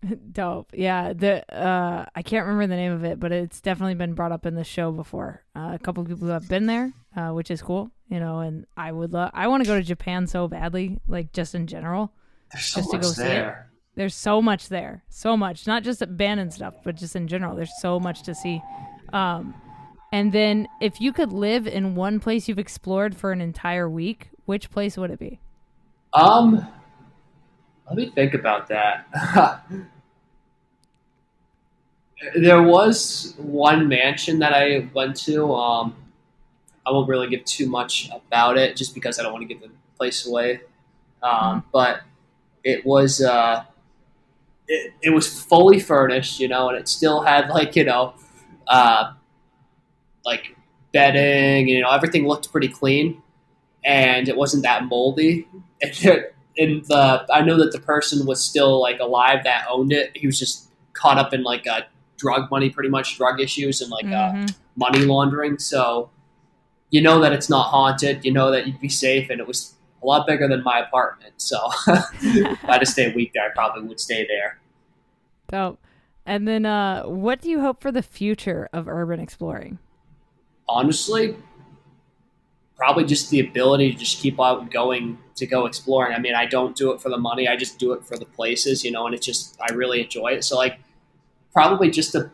Dope. 0.31 0.71
Yeah. 0.73 1.13
The 1.13 1.43
uh, 1.53 2.05
I 2.15 2.21
can't 2.21 2.45
remember 2.45 2.67
the 2.67 2.75
name 2.79 2.91
of 2.91 3.03
it, 3.03 3.19
but 3.19 3.31
it's 3.31 3.61
definitely 3.61 3.95
been 3.95 4.13
brought 4.13 4.31
up 4.31 4.45
in 4.45 4.55
the 4.55 4.63
show 4.63 4.91
before. 4.91 5.43
Uh, 5.55 5.71
a 5.73 5.79
couple 5.79 6.01
of 6.01 6.09
people 6.09 6.25
who 6.27 6.33
have 6.33 6.47
been 6.49 6.65
there, 6.65 6.91
uh, 7.15 7.29
which 7.31 7.51
is 7.51 7.61
cool. 7.61 7.91
You 8.09 8.19
know, 8.19 8.39
and 8.39 8.65
I 8.75 8.91
would 8.91 9.13
love. 9.13 9.31
I 9.33 9.47
want 9.47 9.63
to 9.63 9.67
go 9.67 9.75
to 9.75 9.83
Japan 9.83 10.27
so 10.27 10.47
badly, 10.47 10.99
like 11.07 11.31
just 11.33 11.55
in 11.55 11.67
general. 11.67 12.11
There's 12.51 12.65
so 12.65 12.81
Just 12.81 12.91
to 12.91 12.97
much 12.97 13.03
go 13.03 13.09
see 13.11 13.23
it. 13.23 13.27
there. 13.27 13.71
There's 13.95 14.15
so 14.15 14.41
much 14.41 14.69
there, 14.69 15.03
so 15.09 15.37
much. 15.37 15.67
Not 15.67 15.83
just 15.83 16.01
abandoned 16.01 16.53
stuff, 16.53 16.73
but 16.83 16.95
just 16.95 17.15
in 17.15 17.27
general. 17.27 17.55
There's 17.55 17.79
so 17.79 17.99
much 17.99 18.23
to 18.23 18.33
see. 18.35 18.61
Um, 19.13 19.53
and 20.11 20.31
then 20.33 20.67
if 20.81 20.99
you 20.99 21.13
could 21.13 21.31
live 21.31 21.67
in 21.67 21.95
one 21.95 22.19
place 22.19 22.47
you've 22.49 22.59
explored 22.59 23.15
for 23.15 23.31
an 23.31 23.39
entire 23.39 23.89
week, 23.89 24.29
which 24.45 24.69
place 24.71 24.97
would 24.97 25.11
it 25.11 25.19
be? 25.19 25.39
Um, 26.13 26.67
let 27.91 27.97
me 27.97 28.09
think 28.09 28.33
about 28.33 28.69
that. 28.69 29.05
there 32.35 32.61
was 32.61 33.33
one 33.37 33.89
mansion 33.89 34.39
that 34.39 34.53
I 34.53 34.87
went 34.93 35.17
to. 35.25 35.53
Um, 35.53 35.95
I 36.85 36.91
won't 36.91 37.09
really 37.09 37.27
give 37.27 37.43
too 37.43 37.67
much 37.67 38.09
about 38.09 38.57
it, 38.57 38.77
just 38.77 38.93
because 38.93 39.19
I 39.19 39.23
don't 39.23 39.33
want 39.33 39.41
to 39.45 39.53
give 39.53 39.61
the 39.61 39.71
place 39.97 40.25
away. 40.25 40.61
Um, 41.21 41.65
but 41.73 42.03
it 42.63 42.85
was 42.85 43.21
uh, 43.21 43.65
it, 44.69 44.93
it 45.01 45.09
was 45.09 45.27
fully 45.43 45.81
furnished, 45.81 46.39
you 46.39 46.47
know, 46.47 46.69
and 46.69 46.77
it 46.77 46.87
still 46.87 47.23
had 47.23 47.49
like 47.49 47.75
you 47.75 47.83
know, 47.83 48.13
uh, 48.67 49.11
like 50.23 50.55
bedding, 50.93 51.67
you 51.67 51.81
know, 51.81 51.91
everything 51.91 52.25
looked 52.25 52.53
pretty 52.53 52.69
clean, 52.69 53.21
and 53.83 54.29
it 54.29 54.37
wasn't 54.37 54.63
that 54.63 54.85
moldy. 54.85 55.45
And, 55.83 56.27
and 56.57 56.83
the 56.85 57.25
I 57.31 57.41
know 57.41 57.57
that 57.57 57.71
the 57.71 57.79
person 57.79 58.25
was 58.25 58.43
still 58.43 58.79
like 58.81 58.99
alive 58.99 59.43
that 59.43 59.65
owned 59.69 59.91
it. 59.93 60.11
He 60.15 60.25
was 60.27 60.37
just 60.39 60.69
caught 60.93 61.17
up 61.17 61.33
in 61.33 61.43
like 61.43 61.65
uh, 61.67 61.81
drug 62.17 62.49
money, 62.51 62.69
pretty 62.69 62.89
much 62.89 63.17
drug 63.17 63.39
issues 63.39 63.81
and 63.81 63.89
like 63.91 64.05
uh, 64.05 64.31
Mhm. 64.33 64.55
money 64.75 64.99
laundering. 64.99 65.57
So 65.59 66.09
you 66.89 67.01
know 67.01 67.19
that 67.21 67.31
it's 67.33 67.49
not 67.49 67.69
haunted. 67.69 68.25
You 68.25 68.31
know 68.33 68.51
that 68.51 68.67
you'd 68.67 68.81
be 68.81 68.89
safe, 68.89 69.29
and 69.29 69.39
it 69.39 69.47
was 69.47 69.75
a 70.03 70.05
lot 70.05 70.27
bigger 70.27 70.47
than 70.47 70.63
my 70.63 70.79
apartment. 70.79 71.33
So 71.37 71.57
if 71.87 72.63
I 72.65 72.73
had 72.73 72.79
to 72.79 72.85
stay 72.85 73.11
a 73.11 73.15
week 73.15 73.31
there, 73.33 73.45
I 73.45 73.49
probably 73.53 73.83
would 73.87 73.99
stay 73.99 74.27
there. 74.27 74.59
Dope. 75.51 75.79
And 76.25 76.47
then, 76.47 76.65
uh, 76.65 77.03
what 77.03 77.41
do 77.41 77.49
you 77.49 77.61
hope 77.61 77.81
for 77.81 77.91
the 77.91 78.03
future 78.03 78.69
of 78.73 78.87
urban 78.87 79.19
exploring? 79.19 79.79
honestly, 80.69 81.35
probably 82.81 83.05
just 83.05 83.29
the 83.29 83.39
ability 83.39 83.91
to 83.91 83.95
just 83.95 84.17
keep 84.17 84.41
out 84.41 84.71
going 84.71 85.15
to 85.35 85.45
go 85.45 85.67
exploring. 85.67 86.15
I 86.15 86.19
mean, 86.19 86.33
I 86.33 86.47
don't 86.47 86.75
do 86.75 86.91
it 86.93 86.99
for 86.99 87.09
the 87.09 87.17
money; 87.17 87.47
I 87.47 87.55
just 87.55 87.77
do 87.77 87.93
it 87.93 88.03
for 88.03 88.17
the 88.17 88.25
places, 88.25 88.83
you 88.83 88.89
know. 88.89 89.05
And 89.05 89.13
it's 89.13 89.23
just 89.23 89.55
I 89.61 89.71
really 89.75 90.01
enjoy 90.01 90.29
it. 90.29 90.43
So, 90.43 90.57
like, 90.57 90.79
probably 91.53 91.91
just 91.91 92.15
a, 92.15 92.31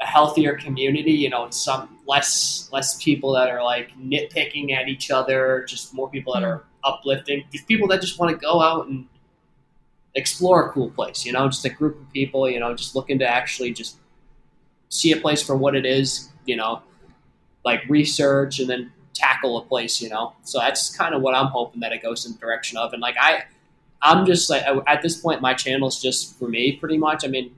a 0.00 0.06
healthier 0.06 0.54
community, 0.54 1.10
you 1.10 1.28
know, 1.28 1.50
some 1.50 1.98
less 2.06 2.68
less 2.72 3.02
people 3.02 3.32
that 3.32 3.48
are 3.50 3.60
like 3.60 3.90
nitpicking 3.98 4.70
at 4.70 4.86
each 4.86 5.10
other, 5.10 5.66
just 5.68 5.92
more 5.92 6.08
people 6.08 6.32
that 6.34 6.44
are 6.44 6.58
hmm. 6.58 6.64
uplifting, 6.84 7.42
just 7.50 7.66
people 7.66 7.88
that 7.88 8.00
just 8.00 8.20
want 8.20 8.30
to 8.30 8.38
go 8.38 8.60
out 8.60 8.86
and 8.86 9.08
explore 10.14 10.68
a 10.68 10.70
cool 10.70 10.90
place, 10.90 11.26
you 11.26 11.32
know, 11.32 11.48
just 11.48 11.64
a 11.64 11.70
group 11.70 12.00
of 12.00 12.12
people, 12.12 12.48
you 12.48 12.60
know, 12.60 12.72
just 12.72 12.94
looking 12.94 13.18
to 13.18 13.26
actually 13.26 13.72
just 13.72 13.96
see 14.90 15.10
a 15.10 15.16
place 15.16 15.42
for 15.42 15.56
what 15.56 15.74
it 15.74 15.84
is, 15.84 16.30
you 16.44 16.54
know, 16.54 16.82
like 17.64 17.82
research 17.88 18.60
and 18.60 18.70
then 18.70 18.92
tackle 19.16 19.58
a 19.58 19.64
place, 19.64 20.00
you 20.00 20.08
know. 20.08 20.34
So 20.42 20.58
that's 20.58 20.94
kind 20.96 21.14
of 21.14 21.22
what 21.22 21.34
I'm 21.34 21.46
hoping 21.46 21.80
that 21.80 21.92
it 21.92 22.02
goes 22.02 22.26
in 22.26 22.32
the 22.32 22.38
direction 22.38 22.76
of. 22.78 22.92
And 22.92 23.00
like 23.00 23.16
I, 23.20 23.44
I'm 24.02 24.26
just 24.26 24.50
like 24.50 24.62
at 24.86 25.02
this 25.02 25.16
point, 25.16 25.40
my 25.40 25.54
channel's 25.54 26.00
just 26.00 26.38
for 26.38 26.48
me, 26.48 26.72
pretty 26.72 26.98
much. 26.98 27.24
I 27.24 27.28
mean, 27.28 27.54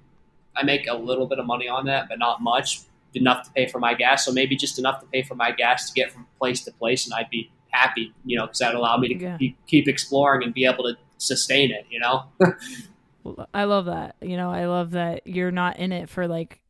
I 0.57 0.63
make 0.63 0.87
a 0.89 0.95
little 0.95 1.27
bit 1.27 1.39
of 1.39 1.47
money 1.47 1.69
on 1.69 1.87
that, 1.87 2.09
but 2.09 2.19
not 2.19 2.41
much, 2.43 2.81
enough 3.15 3.43
to 3.45 3.51
pay 3.53 3.67
for 3.67 3.79
my 3.81 3.95
gas. 3.95 4.25
So 4.25 4.33
maybe 4.33 4.55
just 4.55 4.79
enough 4.79 5.01
to 5.01 5.07
pay 5.07 5.23
for 5.23 5.35
my 5.35 5.51
gas 5.51 5.89
to 5.89 5.95
get 5.95 6.13
from 6.13 6.27
place 6.39 6.63
to 6.65 6.73
place, 6.73 7.05
and 7.07 7.15
I'd 7.15 7.31
be 7.31 7.51
happy, 7.71 8.13
you 8.25 8.37
know, 8.39 8.47
because 8.47 8.59
that'd 8.59 8.77
allow 8.77 8.97
me 8.97 9.09
to 9.09 9.19
Yeah. 9.21 9.37
keep, 9.39 9.67
keep 9.67 9.89
exploring 9.89 10.45
and 10.45 10.55
be 10.55 10.65
able 10.67 10.85
to 10.85 10.97
sustain 11.19 11.71
it, 11.71 11.87
you 11.91 11.99
know. 12.01 12.25
I 13.55 13.65
love 13.65 13.87
that. 13.87 14.17
You 14.23 14.37
know, 14.37 14.51
I 14.51 14.67
love 14.67 14.93
that 14.93 15.27
you're 15.27 15.51
not 15.51 15.79
in 15.79 15.93
it 15.93 16.09
for 16.09 16.27
like 16.29 16.61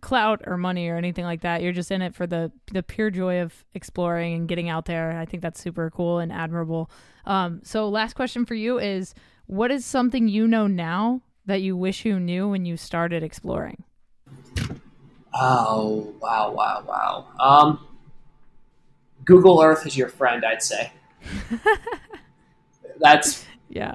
clout 0.00 0.42
or 0.46 0.56
money 0.56 0.88
or 0.88 0.96
anything 0.96 1.24
like 1.24 1.42
that. 1.42 1.62
You're 1.62 1.72
just 1.72 1.90
in 1.90 2.02
it 2.02 2.14
for 2.14 2.26
the 2.26 2.52
the 2.72 2.82
pure 2.82 3.10
joy 3.10 3.40
of 3.40 3.64
exploring 3.74 4.34
and 4.34 4.48
getting 4.48 4.68
out 4.68 4.86
there. 4.86 5.18
I 5.18 5.24
think 5.24 5.42
that's 5.42 5.60
super 5.60 5.90
cool 5.90 6.18
and 6.18 6.32
admirable. 6.32 6.90
Um, 7.24 7.60
so 7.64 7.88
last 7.88 8.14
question 8.14 8.46
for 8.46 8.54
you 8.54 8.78
is 8.78 9.14
what 9.46 9.70
is 9.70 9.84
something 9.84 10.28
you 10.28 10.46
know 10.46 10.66
now 10.66 11.22
that 11.46 11.62
you 11.62 11.76
wish 11.76 12.04
you 12.04 12.20
knew 12.20 12.48
when 12.48 12.64
you 12.64 12.76
started 12.76 13.22
exploring? 13.22 13.84
Oh 15.34 16.14
wow, 16.20 16.52
wow, 16.52 16.84
wow. 16.86 17.26
Um, 17.38 17.86
Google 19.24 19.60
Earth 19.60 19.86
is 19.86 19.96
your 19.96 20.08
friend, 20.08 20.44
I'd 20.44 20.62
say. 20.62 20.92
That's. 23.00 23.44
Yeah. 23.68 23.94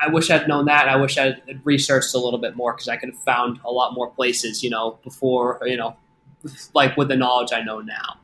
I 0.00 0.08
wish 0.08 0.30
I'd 0.30 0.48
known 0.48 0.64
that. 0.64 0.88
I 0.88 0.96
wish 0.96 1.18
I'd 1.18 1.42
researched 1.64 2.14
a 2.14 2.18
little 2.18 2.38
bit 2.38 2.56
more 2.56 2.72
because 2.72 2.88
I 2.88 2.96
could 2.96 3.10
have 3.10 3.22
found 3.22 3.60
a 3.64 3.70
lot 3.70 3.94
more 3.94 4.10
places, 4.10 4.62
you 4.62 4.70
know, 4.70 4.98
before, 5.04 5.60
you 5.64 5.76
know, 5.76 5.96
like 6.74 6.96
with 6.96 7.08
the 7.08 7.16
knowledge 7.16 7.52
I 7.52 7.60
know 7.62 7.80
now. 7.80 8.16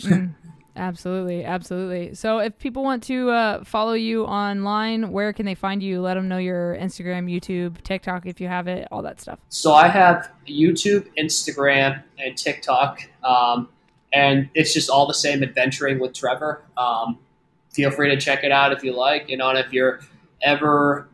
Mm, 0.00 0.34
absolutely, 0.76 1.44
absolutely. 1.44 2.14
So, 2.14 2.38
if 2.38 2.58
people 2.58 2.82
want 2.82 3.02
to 3.04 3.30
uh, 3.30 3.64
follow 3.64 3.92
you 3.92 4.24
online, 4.24 5.10
where 5.10 5.32
can 5.32 5.44
they 5.44 5.54
find 5.54 5.82
you? 5.82 6.00
Let 6.00 6.14
them 6.14 6.28
know 6.28 6.38
your 6.38 6.74
Instagram, 6.76 7.30
YouTube, 7.30 7.82
TikTok, 7.82 8.24
if 8.26 8.40
you 8.40 8.48
have 8.48 8.66
it, 8.66 8.88
all 8.90 9.02
that 9.02 9.20
stuff. 9.20 9.38
So 9.50 9.74
I 9.74 9.88
have 9.88 10.30
YouTube, 10.48 11.08
Instagram, 11.18 12.02
and 12.18 12.36
TikTok, 12.36 13.02
um, 13.22 13.68
and 14.12 14.48
it's 14.54 14.72
just 14.72 14.88
all 14.88 15.06
the 15.06 15.14
same 15.14 15.42
adventuring 15.42 15.98
with 15.98 16.14
Trevor. 16.14 16.62
Um, 16.78 17.18
feel 17.70 17.90
free 17.90 18.08
to 18.08 18.18
check 18.18 18.44
it 18.44 18.52
out 18.52 18.72
if 18.72 18.82
you 18.82 18.96
like, 18.96 19.28
you 19.28 19.36
know, 19.36 19.50
and 19.50 19.58
if 19.58 19.72
you're 19.72 20.00
ever, 20.42 21.08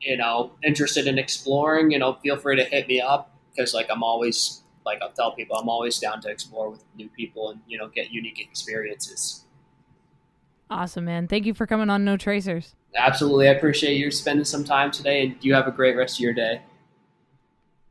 you 0.00 0.16
know, 0.16 0.52
interested 0.62 1.06
in 1.06 1.18
exploring, 1.18 1.90
you 1.90 1.98
know, 1.98 2.14
feel 2.14 2.36
free 2.36 2.56
to 2.56 2.64
hit 2.64 2.88
me 2.88 3.00
up 3.00 3.36
because, 3.50 3.74
like, 3.74 3.88
I'm 3.90 4.02
always, 4.02 4.62
like, 4.84 5.00
I'll 5.02 5.12
tell 5.12 5.32
people, 5.32 5.56
I'm 5.56 5.68
always 5.68 5.98
down 5.98 6.20
to 6.22 6.30
explore 6.30 6.70
with 6.70 6.84
new 6.96 7.08
people 7.08 7.50
and 7.50 7.60
you 7.66 7.78
know 7.78 7.88
get 7.88 8.10
unique 8.10 8.40
experiences. 8.40 9.44
Awesome, 10.70 11.04
man. 11.04 11.28
Thank 11.28 11.44
you 11.44 11.52
for 11.52 11.66
coming 11.66 11.90
on 11.90 12.04
No 12.04 12.16
Tracers. 12.16 12.74
Absolutely, 12.96 13.48
I 13.48 13.52
appreciate 13.52 13.94
you 13.96 14.10
spending 14.10 14.44
some 14.44 14.64
time 14.64 14.90
today, 14.90 15.22
and 15.22 15.36
you 15.40 15.54
have 15.54 15.66
a 15.66 15.70
great 15.70 15.96
rest 15.96 16.16
of 16.16 16.20
your 16.20 16.32
day. 16.32 16.62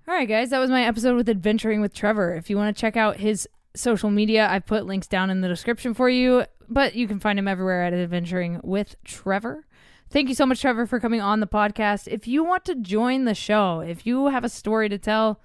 All 0.07 0.15
right, 0.15 0.27
guys, 0.27 0.49
that 0.49 0.59
was 0.59 0.69
my 0.69 0.83
episode 0.83 1.15
with 1.15 1.29
Adventuring 1.29 1.79
with 1.79 1.93
Trevor. 1.93 2.35
If 2.35 2.49
you 2.49 2.57
want 2.57 2.75
to 2.75 2.79
check 2.79 2.97
out 2.97 3.17
his 3.17 3.47
social 3.75 4.09
media, 4.09 4.47
I've 4.49 4.65
put 4.65 4.85
links 4.85 5.07
down 5.07 5.29
in 5.29 5.41
the 5.41 5.47
description 5.47 5.93
for 5.93 6.09
you, 6.09 6.45
but 6.67 6.95
you 6.95 7.07
can 7.07 7.19
find 7.19 7.37
him 7.37 7.47
everywhere 7.47 7.83
at 7.83 7.93
Adventuring 7.93 8.59
with 8.63 8.95
Trevor. 9.03 9.65
Thank 10.11 10.27
you 10.27 10.35
so 10.35 10.45
much, 10.45 10.59
Trevor, 10.59 10.85
for 10.85 10.99
coming 10.99 11.21
on 11.21 11.39
the 11.39 11.47
podcast. 11.47 12.09
If 12.09 12.27
you 12.27 12.43
want 12.43 12.65
to 12.65 12.75
join 12.75 13.23
the 13.23 13.33
show, 13.33 13.79
if 13.79 14.05
you 14.05 14.27
have 14.27 14.43
a 14.43 14.49
story 14.49 14.89
to 14.89 14.97
tell, 14.97 15.39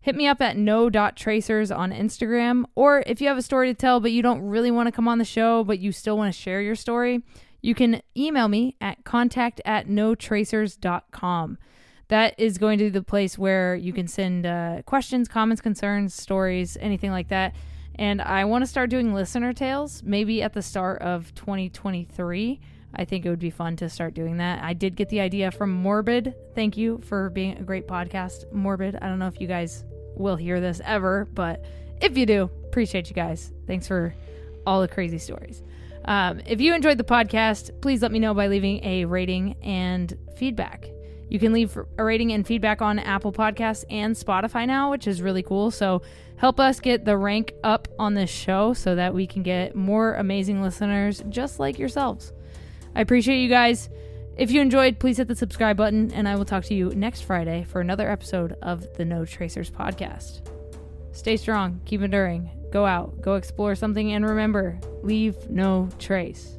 hit 0.00 0.16
me 0.16 0.26
up 0.26 0.40
at 0.40 0.56
no.tracers 0.56 1.70
on 1.70 1.92
Instagram. 1.92 2.64
Or 2.74 3.04
if 3.06 3.20
you 3.20 3.28
have 3.28 3.38
a 3.38 3.42
story 3.42 3.68
to 3.68 3.74
tell, 3.74 4.00
but 4.00 4.10
you 4.10 4.20
don't 4.20 4.40
really 4.40 4.72
want 4.72 4.88
to 4.88 4.92
come 4.92 5.06
on 5.06 5.18
the 5.18 5.24
show, 5.24 5.62
but 5.62 5.78
you 5.78 5.92
still 5.92 6.16
want 6.16 6.34
to 6.34 6.36
share 6.36 6.60
your 6.60 6.74
story, 6.74 7.22
you 7.62 7.76
can 7.76 8.02
email 8.16 8.48
me 8.48 8.74
at 8.80 9.04
contact 9.04 9.60
at 9.64 9.86
notracers.com 9.86 11.58
that 12.08 12.34
is 12.38 12.58
going 12.58 12.78
to 12.78 12.84
be 12.84 12.90
the 12.90 13.02
place 13.02 13.38
where 13.38 13.76
you 13.76 13.92
can 13.92 14.08
send 14.08 14.46
uh, 14.46 14.82
questions, 14.84 15.28
comments, 15.28 15.62
concerns, 15.62 16.12
stories, 16.12 16.76
anything 16.80 17.12
like 17.12 17.28
that. 17.28 17.54
And 17.94 18.20
I 18.20 18.46
want 18.46 18.62
to 18.62 18.66
start 18.66 18.90
doing 18.90 19.14
listener 19.14 19.52
tales 19.52 20.02
maybe 20.02 20.42
at 20.42 20.54
the 20.54 20.62
start 20.62 21.02
of 21.02 21.34
2023. 21.34 22.60
I 22.94 23.04
think 23.04 23.24
it 23.24 23.30
would 23.30 23.38
be 23.38 23.50
fun 23.50 23.76
to 23.76 23.88
start 23.88 24.14
doing 24.14 24.38
that. 24.38 24.62
I 24.62 24.72
did 24.72 24.96
get 24.96 25.08
the 25.08 25.20
idea 25.20 25.50
from 25.50 25.70
Morbid. 25.72 26.34
Thank 26.54 26.76
you 26.76 27.00
for 27.04 27.30
being 27.30 27.58
a 27.58 27.62
great 27.62 27.86
podcast, 27.86 28.50
Morbid. 28.52 28.96
I 29.00 29.08
don't 29.08 29.18
know 29.18 29.28
if 29.28 29.40
you 29.40 29.46
guys 29.46 29.84
will 30.16 30.36
hear 30.36 30.60
this 30.60 30.80
ever, 30.84 31.28
but 31.34 31.64
if 32.00 32.16
you 32.16 32.26
do, 32.26 32.50
appreciate 32.64 33.08
you 33.08 33.14
guys. 33.14 33.52
Thanks 33.66 33.86
for 33.86 34.14
all 34.66 34.80
the 34.80 34.88
crazy 34.88 35.18
stories. 35.18 35.62
Um, 36.04 36.40
if 36.46 36.60
you 36.60 36.74
enjoyed 36.74 36.98
the 36.98 37.04
podcast, 37.04 37.80
please 37.82 38.00
let 38.02 38.10
me 38.12 38.18
know 38.18 38.32
by 38.32 38.48
leaving 38.48 38.82
a 38.84 39.04
rating 39.04 39.56
and 39.62 40.16
feedback. 40.36 40.88
You 41.28 41.38
can 41.38 41.52
leave 41.52 41.76
a 41.98 42.04
rating 42.04 42.32
and 42.32 42.46
feedback 42.46 42.80
on 42.80 42.98
Apple 42.98 43.32
Podcasts 43.32 43.84
and 43.90 44.16
Spotify 44.16 44.66
now, 44.66 44.90
which 44.90 45.06
is 45.06 45.20
really 45.20 45.42
cool. 45.42 45.70
So 45.70 46.00
help 46.36 46.58
us 46.58 46.80
get 46.80 47.04
the 47.04 47.18
rank 47.18 47.52
up 47.62 47.88
on 47.98 48.14
this 48.14 48.30
show 48.30 48.72
so 48.72 48.94
that 48.94 49.12
we 49.12 49.26
can 49.26 49.42
get 49.42 49.74
more 49.76 50.14
amazing 50.14 50.62
listeners 50.62 51.22
just 51.28 51.60
like 51.60 51.78
yourselves. 51.78 52.32
I 52.98 53.00
appreciate 53.00 53.40
you 53.40 53.48
guys. 53.48 53.88
If 54.36 54.50
you 54.50 54.60
enjoyed, 54.60 54.98
please 54.98 55.18
hit 55.18 55.28
the 55.28 55.36
subscribe 55.36 55.76
button, 55.76 56.12
and 56.12 56.28
I 56.28 56.34
will 56.34 56.44
talk 56.44 56.64
to 56.64 56.74
you 56.74 56.90
next 56.96 57.20
Friday 57.20 57.62
for 57.62 57.80
another 57.80 58.10
episode 58.10 58.56
of 58.60 58.92
the 58.94 59.04
No 59.04 59.24
Tracers 59.24 59.70
podcast. 59.70 60.50
Stay 61.12 61.36
strong, 61.36 61.80
keep 61.84 62.02
enduring, 62.02 62.50
go 62.72 62.84
out, 62.84 63.20
go 63.20 63.36
explore 63.36 63.76
something, 63.76 64.14
and 64.14 64.28
remember 64.28 64.80
leave 65.04 65.48
no 65.48 65.88
trace. 66.00 66.57